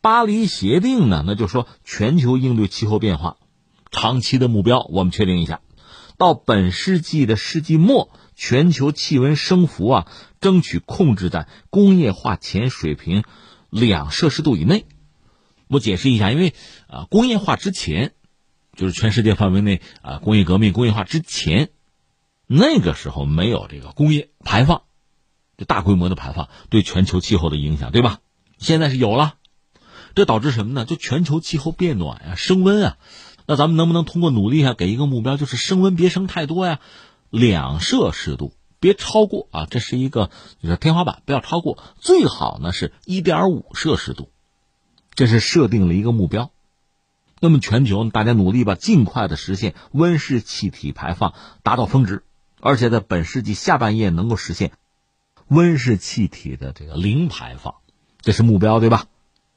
[0.00, 3.38] 巴黎协定呢，那就说全球应对气候变化
[3.90, 5.60] 长期的目标，我们确定一下，
[6.18, 8.10] 到本世纪的世纪末。
[8.36, 10.08] 全球气温升幅啊，
[10.40, 13.22] 争取控制在工业化前水平
[13.70, 14.86] 两摄氏度以内。
[15.68, 16.52] 我解释一下，因为
[16.88, 18.12] 啊，工业化之前，
[18.74, 21.70] 就是全世界范围内啊，工业革命、工业化之前，
[22.48, 24.82] 那个时候没有这个工业排放，
[25.56, 28.18] 这大规模的排放对全球气候的影响，对吧？
[28.58, 29.34] 现在是有了，
[30.14, 30.84] 这导致什么呢？
[30.84, 32.96] 就全球气候变暖呀，升温啊。
[33.46, 36.80] 那咱们能不能通过努力啊，给一个目标，就是升温别升太多呀？
[37.30, 39.66] 两摄氏度，别超过啊！
[39.68, 40.30] 这是一个
[40.62, 41.82] 就是天花板，不要超过。
[41.98, 44.30] 最好呢是一点五摄氏度，
[45.14, 46.52] 这是设定了一个目标。
[47.40, 52.22] 那么全球大家努力吧，尽快的实现温室气体排放达到峰值，
[52.60, 54.72] 而且在本世纪下半叶能够实现
[55.48, 57.76] 温室气体的这个零排放，
[58.20, 59.06] 这是目标，对吧？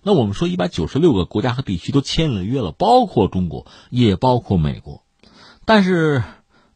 [0.03, 5.03] 那我们说一百九十六个国家和地区都签了约了，包括中国，也包括美国，
[5.65, 6.23] 但是。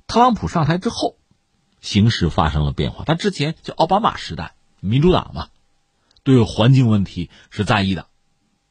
[0.07, 1.15] 特朗普上台之后，
[1.79, 3.05] 形势发生了变化。
[3.05, 5.47] 他之前就奥巴马时代，民主党嘛，
[6.23, 8.07] 对环境问题是在意的，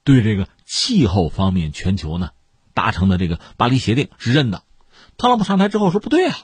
[0.05, 2.33] 对这个气候方面，全球呢
[2.75, 4.65] 达成的这个巴黎协定是认的。
[5.17, 6.37] 特朗普上台之后说不对啊，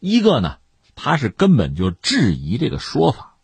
[0.00, 0.58] 一个呢，
[0.94, 3.36] 他是根本就质疑这个说法，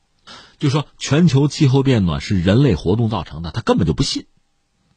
[0.59, 4.27] 就说全球气候变暖是人类活动造成的，他根本就不信。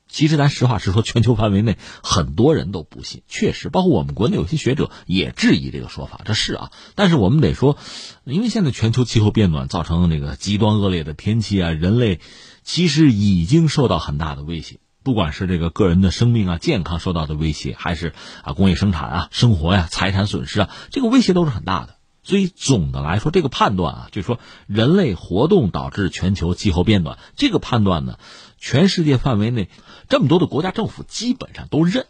[0.10, 6.72] 其实咱实话实说，全球范围内很多人都不信，确实，包括我们国内有些学者也质疑这个说法，这是啊。
[6.94, 7.78] 但是我们得说，
[8.24, 12.20] 因为现在全球气候变暖造成那个极端恶劣的天气啊，人类
[12.62, 18.14] 其实已经受到很大的威胁，不管是这个个人的生命啊、健康受到的威胁，还是
[18.44, 21.96] 啊工业生产啊、生活呀、财产损失啊，这个威胁都是很大的。
[22.24, 28.18] 所以总的来说，这个判断啊，就是说人类活动导致全球气候变暖，这个判断呢，
[28.58, 29.70] 全世界范围内。
[30.08, 32.06] 这么多的国家政府基本上都认，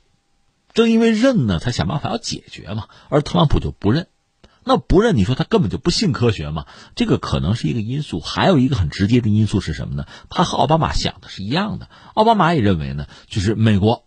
[0.74, 2.88] 正因为认呢，才想办法要解决嘛。
[3.10, 4.08] 而特朗普就不认，
[4.64, 6.66] 那不认，你说他根本就不信科学嘛？
[6.96, 8.20] 这个可能是一个因素。
[8.20, 10.06] 还有一个很直接的因素是什么呢？
[10.30, 11.90] 他和奥巴马想的是一样的。
[12.14, 14.06] 奥巴马也认为呢，就是美国，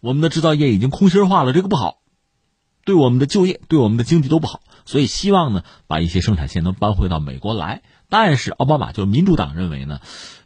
[0.00, 1.98] 我们的制造业已经空心化了，这个不好，
[2.84, 4.60] 对我们的就业、对我们的经济都不好。
[4.84, 7.82] 所以希望呢，把一些生产线能搬回到美国来。
[8.08, 10.00] 但是奥巴马就民主党认为呢。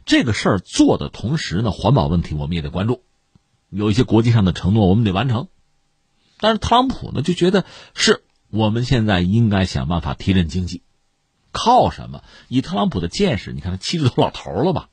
[0.09, 3.03] 这个事儿做的同时呢，环保问题我们也得关注，
[3.69, 5.49] 有一些国际上的承诺我们得完成。
[6.39, 10.83] 但是特朗普呢就觉得是我们现在应该想办法提振经济，
[11.51, 12.23] 靠什么？
[12.47, 14.87] 以特朗普的见识，你看他七十多老头了吧？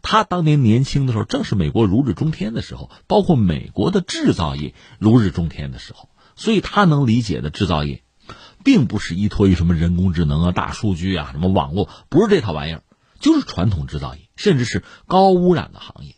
[0.00, 8.02] 他当年年轻的时候，正是美国如日中天的时候，包括美国的制造业如日中天的时候，所以他能理解的制造业，
[8.64, 12.82] 并不是依托于什么人工智能啊、大数据啊、什么网络，不是这套玩意儿。
[13.20, 16.16] 就是传统制造业，甚至是高污染的行业。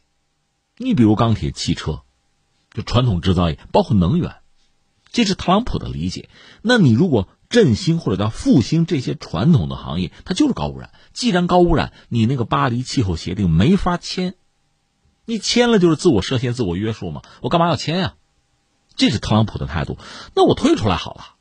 [0.78, 2.02] 你比如钢铁、汽车，
[2.72, 4.37] 就传统制造业，包括能源，
[5.12, 6.28] 这是特朗普的理解。
[6.62, 10.90] 那你如果振兴或者叫复兴这些传统的行业，它就是高污染。
[11.12, 14.35] 既然高污染，你那个巴黎气候协定没法签，
[15.26, 17.22] 你签了就是自我设限、自我约束嘛。
[17.40, 18.14] 我干嘛要签呀？
[18.96, 19.96] 这是特朗普的态度。
[20.35, 21.36] 那我退出来好了。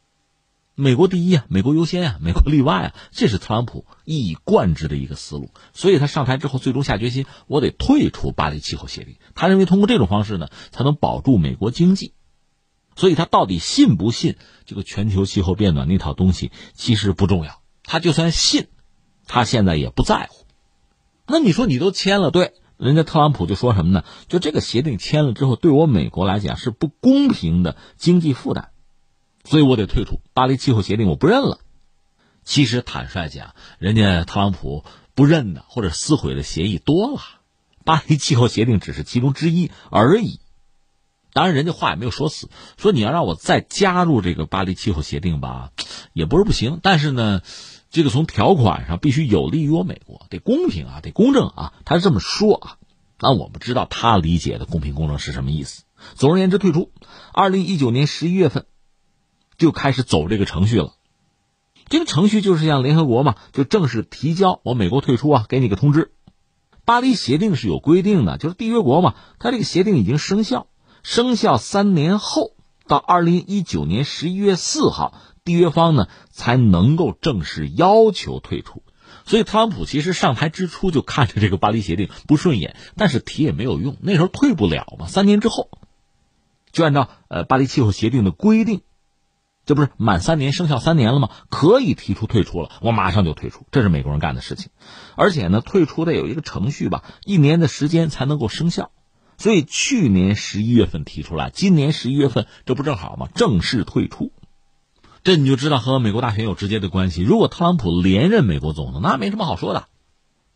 [0.77, 5.51] 美国第一啊，美国优先啊，美国例外啊，这是特朗普一以贯之的一个思路。
[5.73, 9.15] 所以他上台之后，最终下决心，我得退出巴黎气候协定。
[9.35, 12.13] 他认为通过这种方式呢，才能保住美国经济。
[12.97, 14.35] 所以他到底信不信
[14.65, 17.61] 这个全球气候变暖那套东西，其实不重要。
[17.83, 18.67] 他就算信，
[19.27, 20.45] 他现在也不在乎。
[21.25, 24.03] 那你说你都签了，对，人家特朗普就说什么呢？
[24.27, 28.71] 就这个协定签了之后，对我美国来讲是不公平的经济负担。
[29.45, 31.59] 所以我得退出巴黎气候协定，我不认了。
[32.43, 34.83] 其实坦率讲，人家特朗普
[35.15, 37.21] 不认的或者撕毁的协议多了，
[37.83, 40.39] 巴黎气候协定只是其中之一而已。
[41.33, 45.71] 当然，人家话也没有说死，说你要让我再加入这个巴黎气候协定吧，
[46.13, 46.79] 也不是不行。
[46.81, 47.41] 但是呢，
[47.89, 52.77] 这个从条款上必须有利于我美国，得公平啊，得公正啊，他是这么说啊。
[53.19, 55.83] 那我不知道他理解的公平公正是什么意思。
[56.13, 56.91] 总而言之，退出。
[57.33, 58.65] 二零一九年十一月份。
[59.57, 60.93] 就开始走这个程序了，
[61.87, 66.11] 这个程序就是向联合国嘛，就正式提交我美国退出啊，给你个通知。
[66.83, 70.67] 巴黎协定是有规定的，就是缔约国嘛，它这个协定已经生效，
[71.03, 72.51] 生效三年后
[72.87, 78.83] 到二零一九年十一月四号，缔约方呢才能够正式要求退出。
[79.25, 85.07] 所以特朗普其实上台之初就看着这个巴黎协定不顺眼，但是提也没有用，那时候退不了嘛。
[85.07, 85.71] 三年之后，
[86.71, 88.81] 就按照呃巴黎气候协定的规定，
[89.65, 91.29] 这不是满三年生效三年了吗？
[91.49, 94.69] 可以提出退出了，我马上就退出，这是美国人干的事情。
[95.15, 98.91] 而且呢，退出得有一个程序吧，一年的时间才能够生效。
[99.37, 103.27] 所以去年十一月份提出来，今年十一月份，这不正好吗？
[103.33, 104.31] 正式退出。
[105.23, 107.23] 这你就知道和美国大选有直接的关系。
[107.23, 109.87] 如果特朗普连任美国总统，那没什么好说的，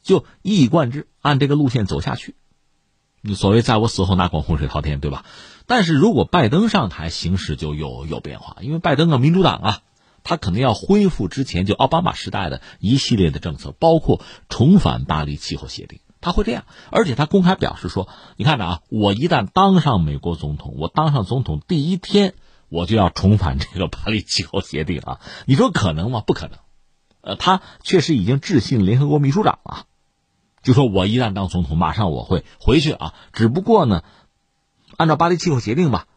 [0.04, 2.36] 就一以贯之按这个路线走下去。
[3.22, 5.26] 你所谓在我死后哪管洪水滔天，对吧？
[5.70, 9.82] 但是如果拜登上台，形势就有有变化，因为拜登啊，民主党啊，
[10.24, 16.66] 他肯定要恢复之前就奥巴马时代的一系列的政策，包括重返巴黎气候协定，他会这样。
[16.92, 22.34] 而且他公开表示说：“你看着啊，我一旦当上美国总统，我当上总统第一天。”
[22.72, 25.20] 我就要重返这个巴黎气候协定啊！
[25.48, 26.22] 你说可能吗？
[26.22, 26.60] 不可能。
[27.22, 29.86] 呃，他确实已经致信联合国秘书长了，
[30.62, 33.16] 就说我一旦当总统，马上我会回去啊。
[33.34, 34.04] 只不过呢，
[35.00, 36.08] 按照巴黎气候协定吧，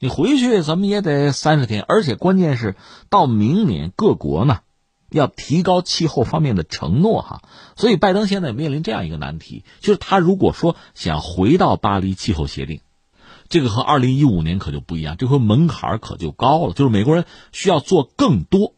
[0.00, 2.74] 你回去怎么也得三十天，而且关键是
[3.08, 4.58] 到明年各国呢
[5.10, 7.42] 要提高气候方面的承诺哈。
[7.76, 12.80] 所以拜登现在面临这样一个难题，就是他如果说想回到巴黎气候协定。
[13.48, 18.74] 这个和二零一五年可就不一样，这回门槛可就高了，就是美国人需要做更多，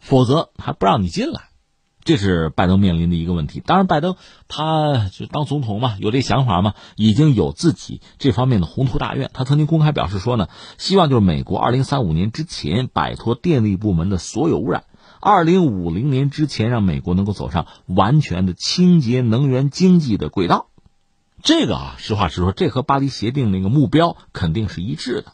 [0.00, 1.50] 否则还不让你进来，
[2.06, 3.60] 这是拜登面临的一个问题。
[3.60, 4.14] 当然，拜登
[4.46, 9.28] 他就当总统嘛，有这想法嘛，已经有自己这方面的宏图大愿。
[9.34, 10.48] 他曾经公开表示说呢，
[10.78, 14.84] 希望就是美国二零三五年之前摆脱电力部门的所有污染，
[15.20, 20.68] 二零五零年之前让美国能够走上完全的清洁能源经济的轨道。
[21.42, 25.32] 这个啊，实话实说，这和巴黎协定那个目标肯定是一致的。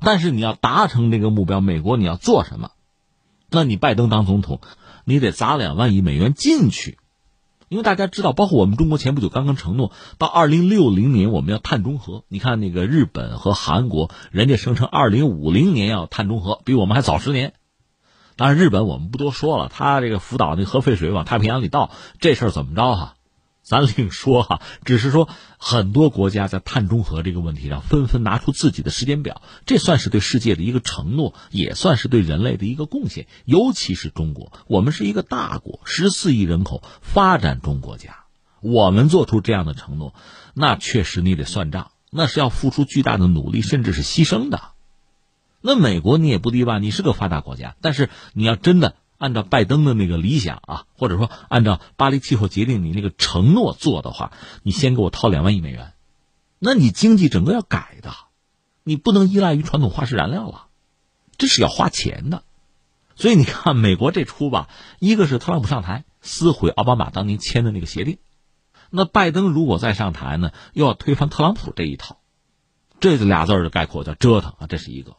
[0.00, 2.70] 但是你要达成这个目标，美国你要做什么？
[3.52, 4.60] 那你拜登当总统，
[5.04, 6.98] 你得砸两万亿美元进去。
[7.68, 12.24] 因为大家知道，包括我们中国前不久刚刚承诺，到二零六零年我们要碳中和。
[12.28, 17.54] 你看那个日本和韩国，人家声称二零五零年要碳中和，比我们还早十年。
[18.36, 21.90] 当然，日本我们不多说了，他这个福岛那核废水往太平洋里倒，
[22.20, 23.14] 这事儿怎么着哈？
[23.72, 33.26] 咱另说哈，只是说很多国家在碳中和这个问题上纷纷拿出自己的时间表，这算是对世界的一个承诺，也算是对人类的一个贡献。
[33.46, 38.24] 尤其是中国，我们是一个大国，十四亿人口发展中国家，
[38.60, 40.12] 我们做出这样的承诺，
[40.52, 44.60] 那确实你得算账，那是要付出巨大的努力，甚至是牺牲的。
[45.62, 48.96] 那美国你也不例外，你是个发达国家，但是你要真的。
[49.22, 54.32] 按照拜登的那个理想啊，或者说按照巴黎气候协定你那个承诺做的话，
[54.64, 55.92] 你先给我掏两万亿美元，
[56.58, 58.12] 那你经济整个要改的，
[58.82, 60.66] 你不能依赖于传统化石燃料了，
[61.38, 62.42] 这是要花钱的。
[63.14, 64.68] 所以你看美国这出吧，
[64.98, 68.18] 一个是特朗普上台撕毁奥巴马当年签的那个协定，
[68.90, 72.18] 那拜登如果再上台呢，又要推翻特朗普这一套，
[72.98, 75.14] 这俩字儿的概括叫折腾啊，这是一个。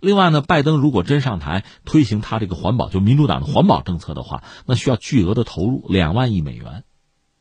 [0.00, 6.84] 另外呢，拜登如果真上台推行他这个环保，就民主党的环保政策的话，那需要巨额的投入，两万亿美元。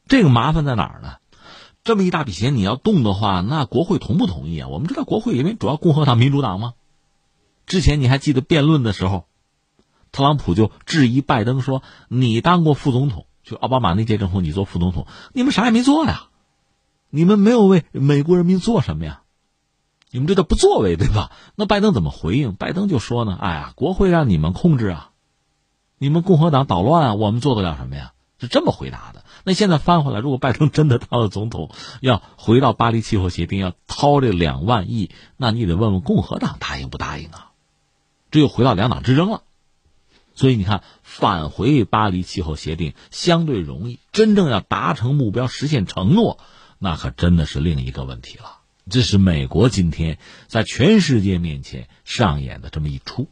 [0.07, 1.15] 这个麻烦在哪儿呢？
[1.83, 4.69] 这么一大笔钱你要动的话，那国会同不同意啊？
[4.69, 6.73] 我们知道国会因为主要共和党、民主党吗？
[7.67, 9.25] 之前你还记得辩论的时候，
[10.11, 16.29] 特朗普就质疑拜登说：“你当过副总统，就奥巴马那届政府你做副总统，你们啥也没做呀？
[17.09, 19.23] 你们没有为美国人民做什么呀？”
[20.15, 21.33] 你们这叫不作为，对吧？
[21.57, 22.55] 那拜登怎么回应？
[22.55, 25.09] 拜登就说呢：“哎呀，国会让你们控制啊，
[25.97, 29.25] 你们共和党捣乱啊，我们做得了什么呀？”是这么回答的。
[29.43, 37.51] 那现在翻回来，如果拜登真的当了总统，要回到巴黎气候协定，要掏这两万亿，那你得问问共和党答应不答应啊？
[38.31, 39.41] 这又回到两党之争了。
[40.33, 46.39] 所以你看，返回巴黎气候协定相对容易，真正要达成目标、实现承诺，
[46.79, 48.54] 那可真的是另一个问题了。
[48.89, 53.29] 这是美国今天在全世界面前上演的这么一出。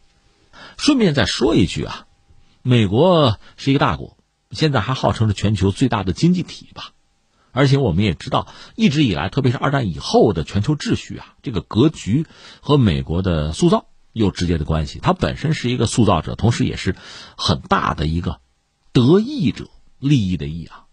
[0.78, 2.08] 顺便再说一句啊，
[2.64, 4.18] 美国是一个大国，
[4.50, 6.94] 现在还号称是全球最大的经济体吧。
[7.52, 12.26] 而且我们也知道，一直以来，特别是二战以后的全球秩序啊，这个格局
[12.60, 14.98] 和美国的塑造有直接的关系。
[15.00, 16.96] 它本身是一个塑造者，同时也是
[17.38, 18.40] 很大的一个
[18.92, 20.86] 得益者，利益的益啊。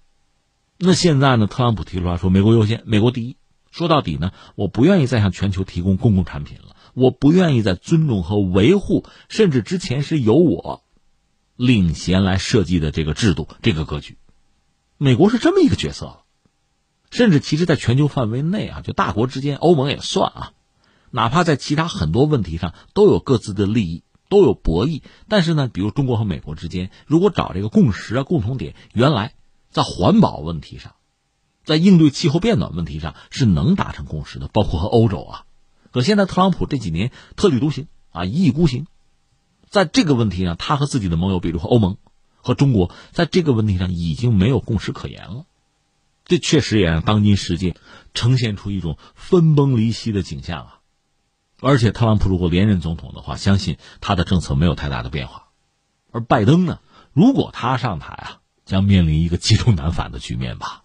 [0.76, 3.36] 那现在呢，特朗普提出来说，美国优先，美国第一。
[3.70, 10.82] 说到底呢，我不愿意再向全球提供公共产品了，我不愿意再尊重和维护，甚至之前是由我
[11.56, 14.18] 领衔来设计的这个制度、这个格局。
[14.98, 16.20] 美国是这么一个角色，
[17.10, 20.52] 甚至其实，在全球范围内啊，就大国之间，欧盟也算啊，
[21.10, 25.02] 哪怕在其他很多问题上都有各自的利益，都有博弈。
[25.28, 29.34] 但是呢，比如中国和美国之间，如果找这个共识啊、共同点，原来
[29.70, 30.92] 在环保问题上，
[31.70, 35.44] 在应对气候变暖问题上是能达成共识的，包括和欧洲啊。
[35.92, 38.88] 可现在特朗普这几年特立独行啊，一意孤行，
[39.68, 41.96] 在这个问题上，他和自己的盟友，比如欧盟
[42.38, 45.44] 和中国，在这个问题上已经没有共识可言了。
[46.24, 47.76] 这确实也让当今世界
[48.14, 50.80] 呈现出一种分崩离析的景象啊！
[51.60, 55.46] 而且特朗普如果连任总统的话，相信他的政策没有太大的变化。
[56.10, 56.80] 而拜登呢，
[57.12, 60.82] 如果他上台啊，将面临一个积重难返的局面吧。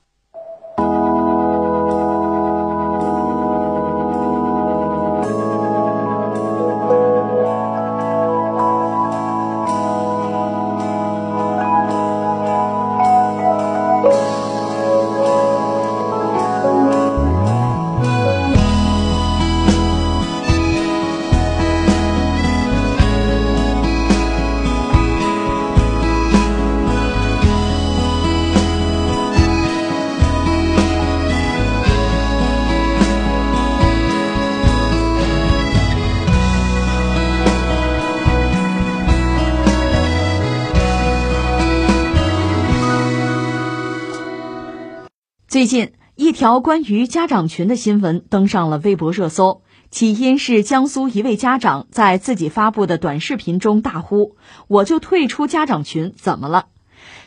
[46.36, 49.62] 条关于家长群的新闻登上了微博热搜。
[49.90, 54.36] 起因是江苏一位家长在自己发布的短视频中大呼
[54.68, 56.66] ：“我就退出家长群，怎么了？”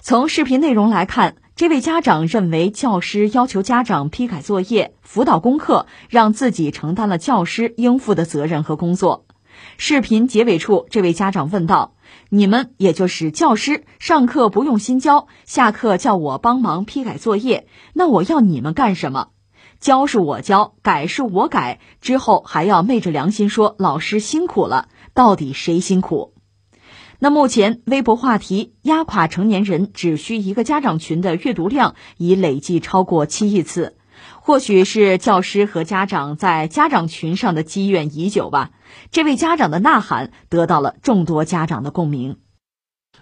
[0.02, 9.24] 从视频内容来看，这位家长认为教师要求家长批改作业、辅导功课，让自己承担了教师应负的责任和工作。
[9.78, 11.94] 视频结尾处，这位家长问道。
[12.31, 19.29] 你们也就是教师，上课不用心教，下课叫我帮忙批改作业，那我要你们干什么？
[19.81, 26.35] 教是我教，改是我改，之后还要昧着良心说老师辛苦了，到底谁辛苦？
[27.18, 33.97] 那目前微博话题“压垮成年人只需一个家长群”的阅读量已累计超过七亿次。
[34.49, 38.70] 或许是教师和家长在家长群上的积怨已久吧。
[39.11, 42.38] 这位家长的呐喊得到了众多家长的共鸣。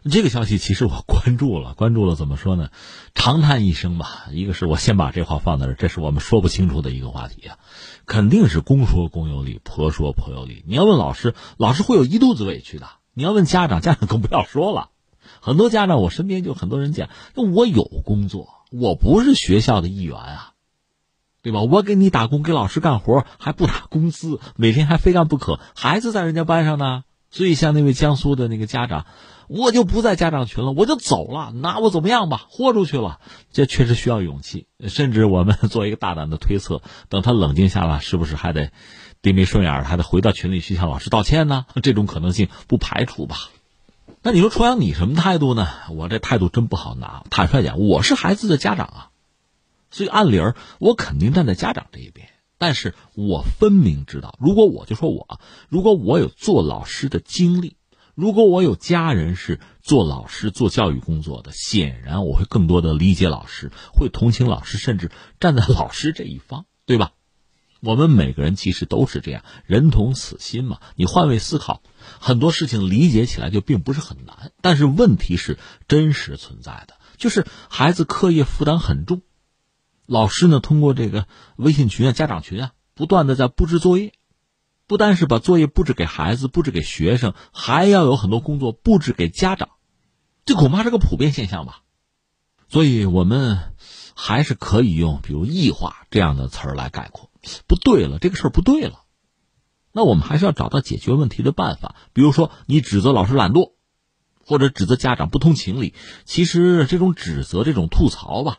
[0.09, 2.69] 这个消息其实我关注了，关注了怎么说呢？
[3.13, 4.27] 长叹一声吧。
[4.31, 7.59] 一个是我先把这话放在这，这是我们说不清楚的一个话题啊。
[8.07, 10.63] 肯定是公说公有理，婆说婆有理。
[10.69, 14.91] 你要问老师，老师会有一肚子委屈的；你要问家长，家长更不要说了。
[15.41, 20.53] 很多家长，我身边就很多人讲，我有工作，我不是学校的一员啊。
[21.47, 21.61] 对吧？
[21.61, 25.61] 我给你打工，给老师干活还不打工资，每天还非干不可。
[25.77, 29.07] 孩子在人家班上呢，所以像那位江苏的那个家长，
[29.47, 32.47] 我就不在家长群了，我就走了，拿我怎么样吧？
[32.49, 33.21] 豁出去了，
[33.53, 34.67] 这确实需要勇气。
[34.89, 38.73] 甚至我们 做一个大胆的推测，等他冷静下来，是不是还得
[39.23, 41.67] 低眉顺眼，还得回到群里去向老师道歉呢？
[41.81, 43.37] 这种可能性不排除吧？
[44.21, 45.69] 那你说重阳，你什么态度呢？
[45.93, 47.23] 我这态度真不好拿。
[47.31, 49.11] 坦率讲，我是孩子的家长啊。
[49.91, 52.29] 所以按理儿，我肯定站在家长这一边，
[52.59, 57.77] 但是我分明知道，如果我就说我，如果我有做老师的经历，
[58.15, 67.13] 如果我有家人是做老师、做教育工作的，显然我会更多的理解老师，会同情老师，甚至站在老师这一方，对吧？
[67.81, 70.81] 我们每个人其实都是这样，人同此心嘛。
[70.97, 71.83] 你换位思考，
[72.19, 79.21] 很多事情理解起来就并不是很难，但是问题是真实存在的，就是孩子课业负担很重。
[80.07, 81.27] 老师呢，通过这个
[81.57, 84.13] 微信群啊、家长群啊，不断的在布置作业，
[84.87, 89.71] 不单是把作业布置给孩子、布置给学生，还要有很多工作布置给家长，
[90.45, 91.83] 这恐怕是个普遍现象吧。
[92.69, 93.75] 所以我们
[94.15, 97.31] 还是可以用比如异化这样的词儿来概括。
[97.67, 99.05] 不对了，这个事儿不对了，
[99.93, 101.95] 那我们还是要找到解决问题的办法。
[102.13, 103.75] 比如说，你指责老师懒惰，
[104.45, 105.95] 或者指责家长不通情理，
[106.25, 108.59] 其实这种指责、这种吐槽吧。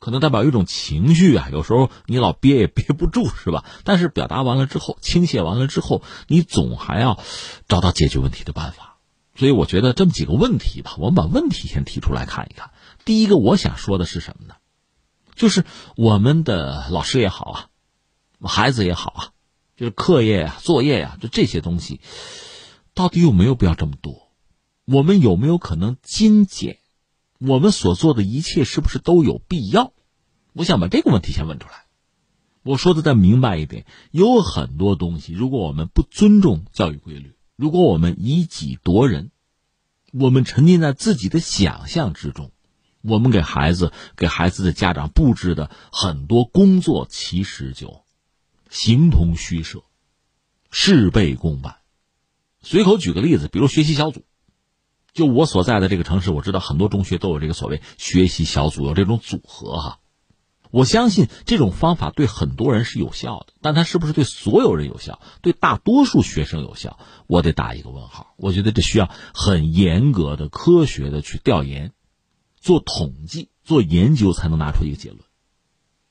[0.00, 3.64] 可能代表一种情绪啊，有时候你老憋也憋不住，是吧？
[3.84, 7.20] 但是表达完了之后，倾泻完了之后，你总还要
[7.68, 8.96] 找到解决问题的办法。
[9.36, 12.72] 所以我觉得这么几个问题吧，我们把问题先提出来看一看。
[13.04, 14.54] 第一个，我想说的是什么呢？
[15.36, 15.64] 就是
[15.96, 17.68] 我们的老师也好啊，
[18.42, 19.28] 孩子也好啊，
[19.76, 22.00] 就是课业呀、作业呀，就这些东西，
[22.92, 24.30] 到底有没有必要这么多？
[24.86, 26.79] 我们有没有可能精简？
[27.40, 29.94] 我们所做的一切是不是都有必要？
[30.52, 31.86] 我想把这个问题先问出来。
[32.62, 39.30] 我说的再明白一点，有很多东西，如果我们不尊重教育规律，如果我们以己夺人，
[40.12, 42.52] 我们沉浸在自己的想象之中，
[43.00, 48.02] 我们给孩子、给孩子的家长布置的很多工作，其实就
[48.68, 49.82] 形同虚设、
[50.70, 51.76] 事倍功半。
[52.60, 54.26] 随口举个例子，比如学习小组，
[55.12, 59.98] 就我所在的这个城市，我知道很多中学都有这个所谓学习小组，有这种组合哈。
[60.70, 66.96] 我相信这种方法对很多人是有效的，但它是不是对所有人有效，对大多数学生有效，
[67.26, 68.34] 我得打一个问号。
[68.36, 71.92] 我觉得这需要很严格的、科学的去调研、
[72.56, 75.20] 做统计、做研究，才能拿出一个结论。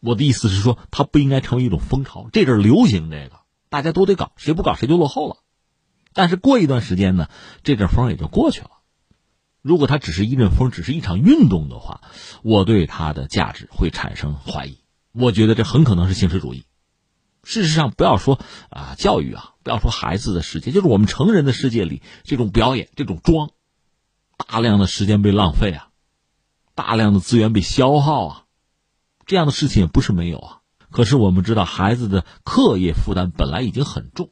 [0.01, 2.27] 我的意思是说，它不应该成为一种风潮。
[2.33, 3.39] 这阵流行这个，
[3.69, 5.37] 大家都得搞，谁不搞谁就落后了。
[6.11, 7.29] 但是过一段时间呢，
[7.63, 8.71] 这阵风也就过去了。
[9.61, 12.01] 如果它只是一阵风，只是一场运动的话，
[12.43, 14.77] 我对它的价值会产生怀疑。
[15.11, 16.65] 我觉得这很可能是形式主义。
[17.43, 18.39] 事实上，不要说
[18.69, 23.49] 啊教育啊，不要说孩子的世界，就是我们成人的世界里，这种表演、这种装，
[24.37, 25.89] 大量的时间被浪费啊，
[26.75, 28.43] 大量的资源被消耗啊，
[29.25, 30.59] 这样的事情也不是没有啊。
[30.91, 34.31] 可是我们知道，孩子的课业负担本来已经很重，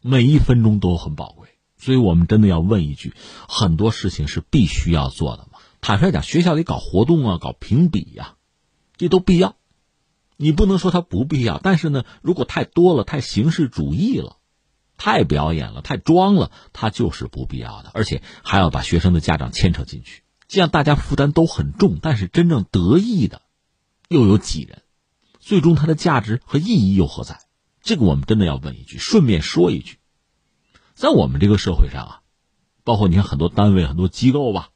[0.00, 1.47] 每一分钟都很宝贵。
[1.78, 3.14] 所以我们真的要问一句：
[3.48, 5.58] 很多事情是必须要做的吗？
[5.80, 8.34] 坦率讲，学校里搞活动啊，搞评比呀，
[8.96, 9.56] 这都必要。
[10.36, 14.36] 你不能说它不必要，但是呢，如果太多了，太形式主义了，
[14.96, 17.90] 太表演了，太装了，它就是不必要的。
[17.94, 23.42] 而且还要把学生的家长牵扯进去，这样大家负担都很重，但是真正得益的
[24.08, 24.82] 又有几人？
[25.40, 27.40] 最终它的价值和意义又何在？
[27.82, 28.98] 这个我们真的要问一句。
[28.98, 29.97] 顺便说一句。
[30.98, 32.20] 在我们这个社会上啊，
[32.82, 34.70] 包括你看很多单位、很多机构吧，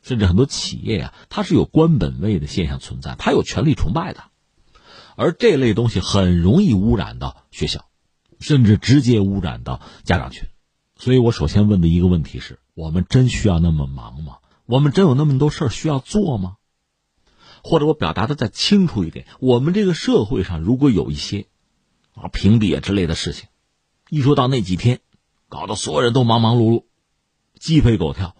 [0.00, 4.24] 甚至很多企业呀，它是有官本位的现象存在，它有权力崇拜的，
[5.16, 7.84] 而这类东西很容易污染到学校，
[8.38, 10.48] 甚至直接污染到家长群。
[10.96, 14.38] 所以我首先问的一个问题是：我们真需要那么忙吗？
[14.64, 16.56] 我们真有那么多事儿需要做吗？
[17.62, 21.48] 或者我表达的再清楚一点，我们这个社会上如果有一些
[22.14, 23.50] 啊评比啊之类的事情，
[24.08, 25.00] 一说到那几天。
[25.50, 26.84] 搞得所有人都忙忙碌碌，
[27.58, 28.36] 鸡飞狗跳，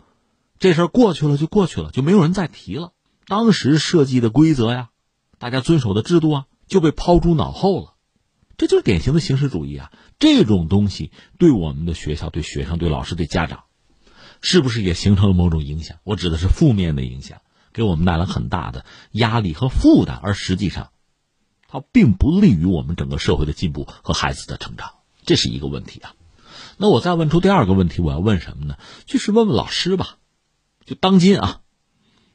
[0.61, 2.93] 这事儿过去了就过去了，就没有人再提了。
[3.27, 4.91] 当时设计的规则呀，
[5.39, 7.95] 大家遵守的制度啊，就被抛诸脑后了。
[8.57, 9.91] 这就是典型的形式主义啊！
[10.19, 13.65] 这种东西对我们的学校、对学生、对老师、对家长，
[14.41, 15.97] 是不是也形成了某种影响？
[16.05, 17.41] 我指的是负面的影响，
[17.73, 20.91] 给我们带来很大的压力和负担，而实际上，
[21.69, 24.91] 它并不利于我们整个社会的进步和孩子的成长。
[25.25, 26.15] 这是一个问题啊。
[26.83, 28.79] 那我再问出第二个问题，我要问什么呢？
[29.05, 30.17] 就是问问老师吧。
[30.87, 31.61] 就当今啊，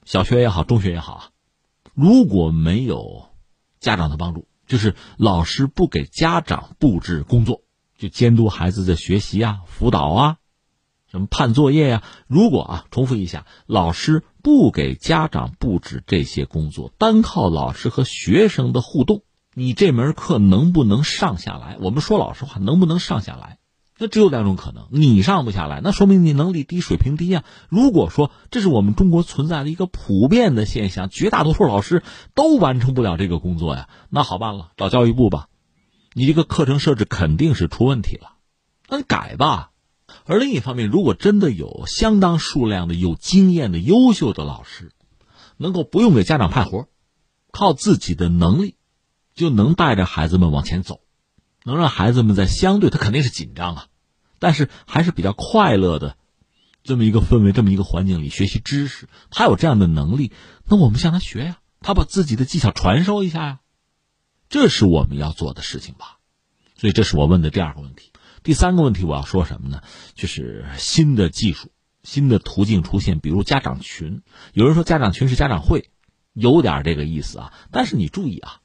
[0.06, 1.30] 小学也好，中学也好啊，
[1.96, 3.30] 如果没有
[3.80, 7.64] 家长的帮助，就是老师不给家长布置工作，
[7.98, 10.38] 就监督孩子的学习啊、辅导啊、
[11.10, 12.04] 什么判作业呀。
[12.28, 19.24] 如果啊，重复一下，老师不给家长布置这些工作，单靠老师和学生的互动，
[19.56, 21.78] 你这门课能不能上下来？
[21.82, 23.58] 我们说老实话，能不能上下来？
[23.98, 27.46] 那只有两种可能，你上不下来，那说明你能力低、水平低呀。
[27.70, 35.48] 如果说这是我们中国存在的一个普遍的现象，绝大多数老师都完成不了这个工作呀，那好办了，找教育部吧。
[36.14, 38.34] 你这个课程设置肯定是出问题了，
[38.90, 39.72] 那你改吧。
[40.26, 44.92] 而另一方面，如果真的有相当数量的有经验的优秀的老师，
[45.56, 46.88] 能够不用给家长派活，
[47.52, 48.76] 靠自己的能力
[49.34, 51.00] 就能带着孩子们往前走。
[51.66, 53.88] 能让孩子们在相对他肯定是紧张啊，
[54.38, 56.16] 但是还是比较快乐的
[56.84, 60.32] 这么一个氛围、这么一个环境里学习知识，他有这样的能力，
[60.70, 63.60] 那我们向他学呀，他把自己的技巧传授一下呀，
[64.48, 66.20] 这是我们要做的事情吧。
[66.78, 68.12] 所以这是我问的第二个问题。
[68.44, 69.82] 第三个问题我要说什么呢？
[70.14, 71.72] 就是新的技术、
[72.04, 74.22] 新的途径出现，比如家长群。
[74.54, 75.90] 有人说家长群是家长会，
[76.34, 77.54] 有点这个意思啊。
[77.72, 78.62] 但是你注意啊。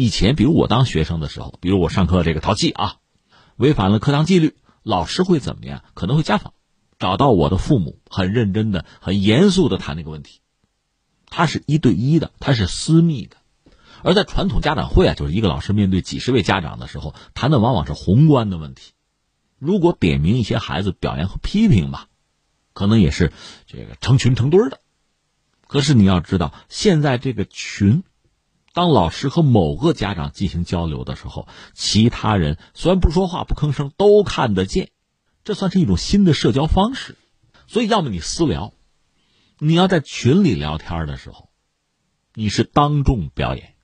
[0.00, 2.98] 以前，比如我当学生的时候，比如我上课这个淘气啊，
[3.56, 5.82] 违反了课堂纪律，老师会怎么样？
[5.94, 6.52] 可能会家访，
[7.00, 10.38] 找到我的父母，很认真的、很严肃的谈那个问题。
[11.26, 13.38] 他是一对一的，他是私密的。
[14.04, 18.92] 而在传统家长会啊，就是一个老师面对几十位家长的时候，谈的往往是宏观的问题。
[19.58, 22.06] 如果点名一些孩子表扬和批评吧，
[22.72, 23.32] 可能也是
[23.66, 24.78] 这个成群成堆的。
[25.66, 28.04] 可是你要知道，现在这个群。
[28.78, 34.90] 当老师和某个家长进行交流的时候，其他人虽然不说话、不吭声，都看得见，
[35.42, 37.16] 这算是一种新的社交方式。
[37.66, 38.72] 所以，要么你私聊，
[39.58, 41.50] 你要在群里聊天的时候，
[42.34, 43.74] 你是当众表演，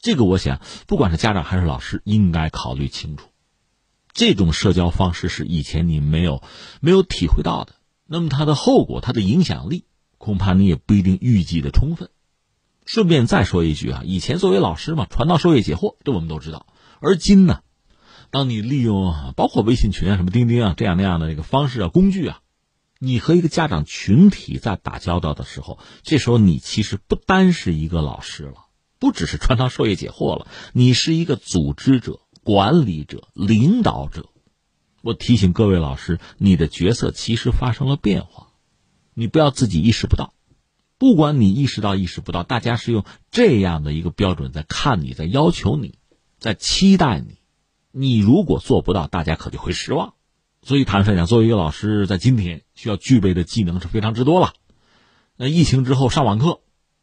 [0.00, 3.30] 这个我想，不管是家长还是老师，应该考虑清楚。
[4.12, 6.42] 这种社交方式是以前你没有
[6.82, 9.86] 没有体会到的，那么它的后果、它的影响力，
[10.18, 12.10] 恐怕你也不一定预计的充分。
[12.86, 16.66] 顺便再说一句啊，以前作为老师嘛，传道授业解惑，这我们都知道。
[17.00, 17.60] 而今呢，
[18.30, 22.40] 当你利用包括微信群啊、什么钉钉啊这样那样的这个方式啊、工具啊，
[23.00, 28.66] 你和一个家长群体在打交道的时候，这时候你其实不单是一个老师了，
[29.00, 34.30] 不只是传道授业解惑了，你是一个组织者、管理者、领导者。
[35.02, 38.52] 我提醒各位老师，你的角色其实发生了变化，
[39.12, 40.32] 你不要自己意识不到。
[40.98, 45.98] 不管你意识到意识不到，大家是用这样的一个标准在看你，在要求你，
[46.38, 47.36] 在期待你。
[47.92, 50.14] 你如果做不到，大家可就会失望。
[50.62, 54.52] 所以坦率讲，作为一个老师，在今天需要具备的技能是非常之多了。
[55.36, 56.60] 那疫情之后上网课，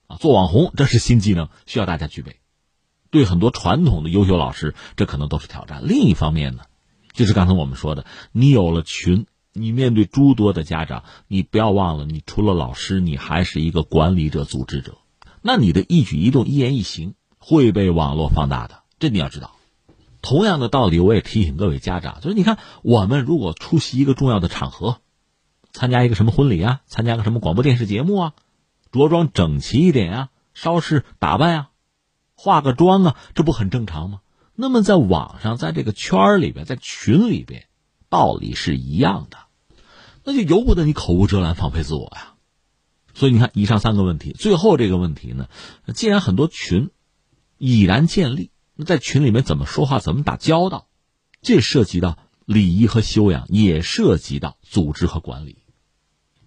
[0.07, 2.37] 啊，做网红，这是新技能，需要大家具备。
[3.09, 5.87] 对很多传统的优秀老师，这可能都是挑战。
[5.87, 6.63] 另一方面呢？
[7.13, 14.97] 就是刚才我们说的，你有了群，你面对诸多的家长，你不要忘了，你除了老师，你还是一个管理者、组织者。
[15.41, 19.55] 那你的一举一动、一言一行会被网络放大的，这你要知道。
[20.21, 24.99] 同样的道理，我也提醒各位家长，就是你看，我们如果出席一个重要的场合，
[25.71, 28.33] 参加一个什么婚礼啊，参加个什么广播电视节目啊，
[28.91, 31.69] 着装整齐一点啊，稍事打扮啊，
[32.35, 34.21] 化个妆啊，这不很正常吗？
[34.55, 37.65] 那么，在网上，在这个圈里边，在群里边，
[38.07, 39.37] 道理是一样的，
[40.23, 42.33] 那就由不得你口无遮拦、放飞自我呀。
[43.13, 45.47] 所以你看，以上三个问题，最后这个问题呢，
[45.93, 46.89] 既然很多群
[47.57, 50.87] 已然建立，那在群里面怎么说话、怎么打交道，
[51.41, 55.57] 这涉及到礼仪和修养，也涉及到组织和管理。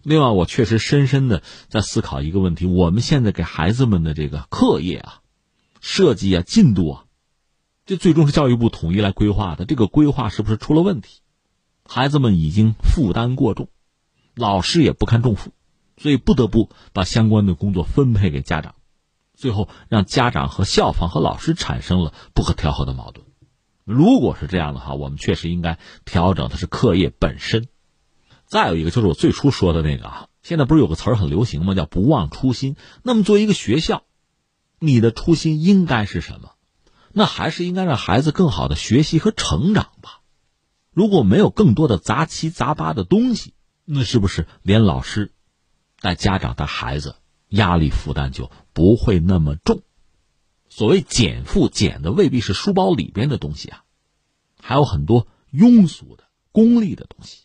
[0.02, 5.20] 另外，我确实深深的在思考一个问题：我们现在给孩子们的这个课业啊、
[5.80, 7.04] 设计啊、进度啊。
[7.84, 11.20] 这最终是教育部统一来规划的，这个规划是不是出了问题？
[11.88, 13.68] 孩子们已经负担过重，
[14.34, 15.52] 老师也不堪重负，
[15.96, 18.74] 所以不得不把相关的工作分配给家长，
[19.34, 23.26] 最后让家长和校方和老师产生了不可调和的矛盾。
[23.84, 27.68] 如果是这样的话，我们确实应该调整的是课业本身。
[28.44, 31.74] 再有一个就是我最初说的那个啊，现在不是有个词儿很流行吗？
[31.74, 32.76] 叫不忘初心。
[33.02, 34.02] 那么作为一个学校，
[34.78, 36.50] 你的初心应该是什么？
[37.12, 40.20] 那还是应该让孩子更好的学习和成长吧。
[40.96, 43.52] 如果没有更多的杂七杂八的东西，
[43.84, 45.30] 那是不是连老师、
[46.00, 47.16] 带家长、带孩子
[47.48, 49.82] 压力负担就不会那么重？
[50.70, 53.84] 所谓减负，减的未必是书包里边的东西啊，
[54.62, 57.44] 还有很多庸俗的、功利的东西。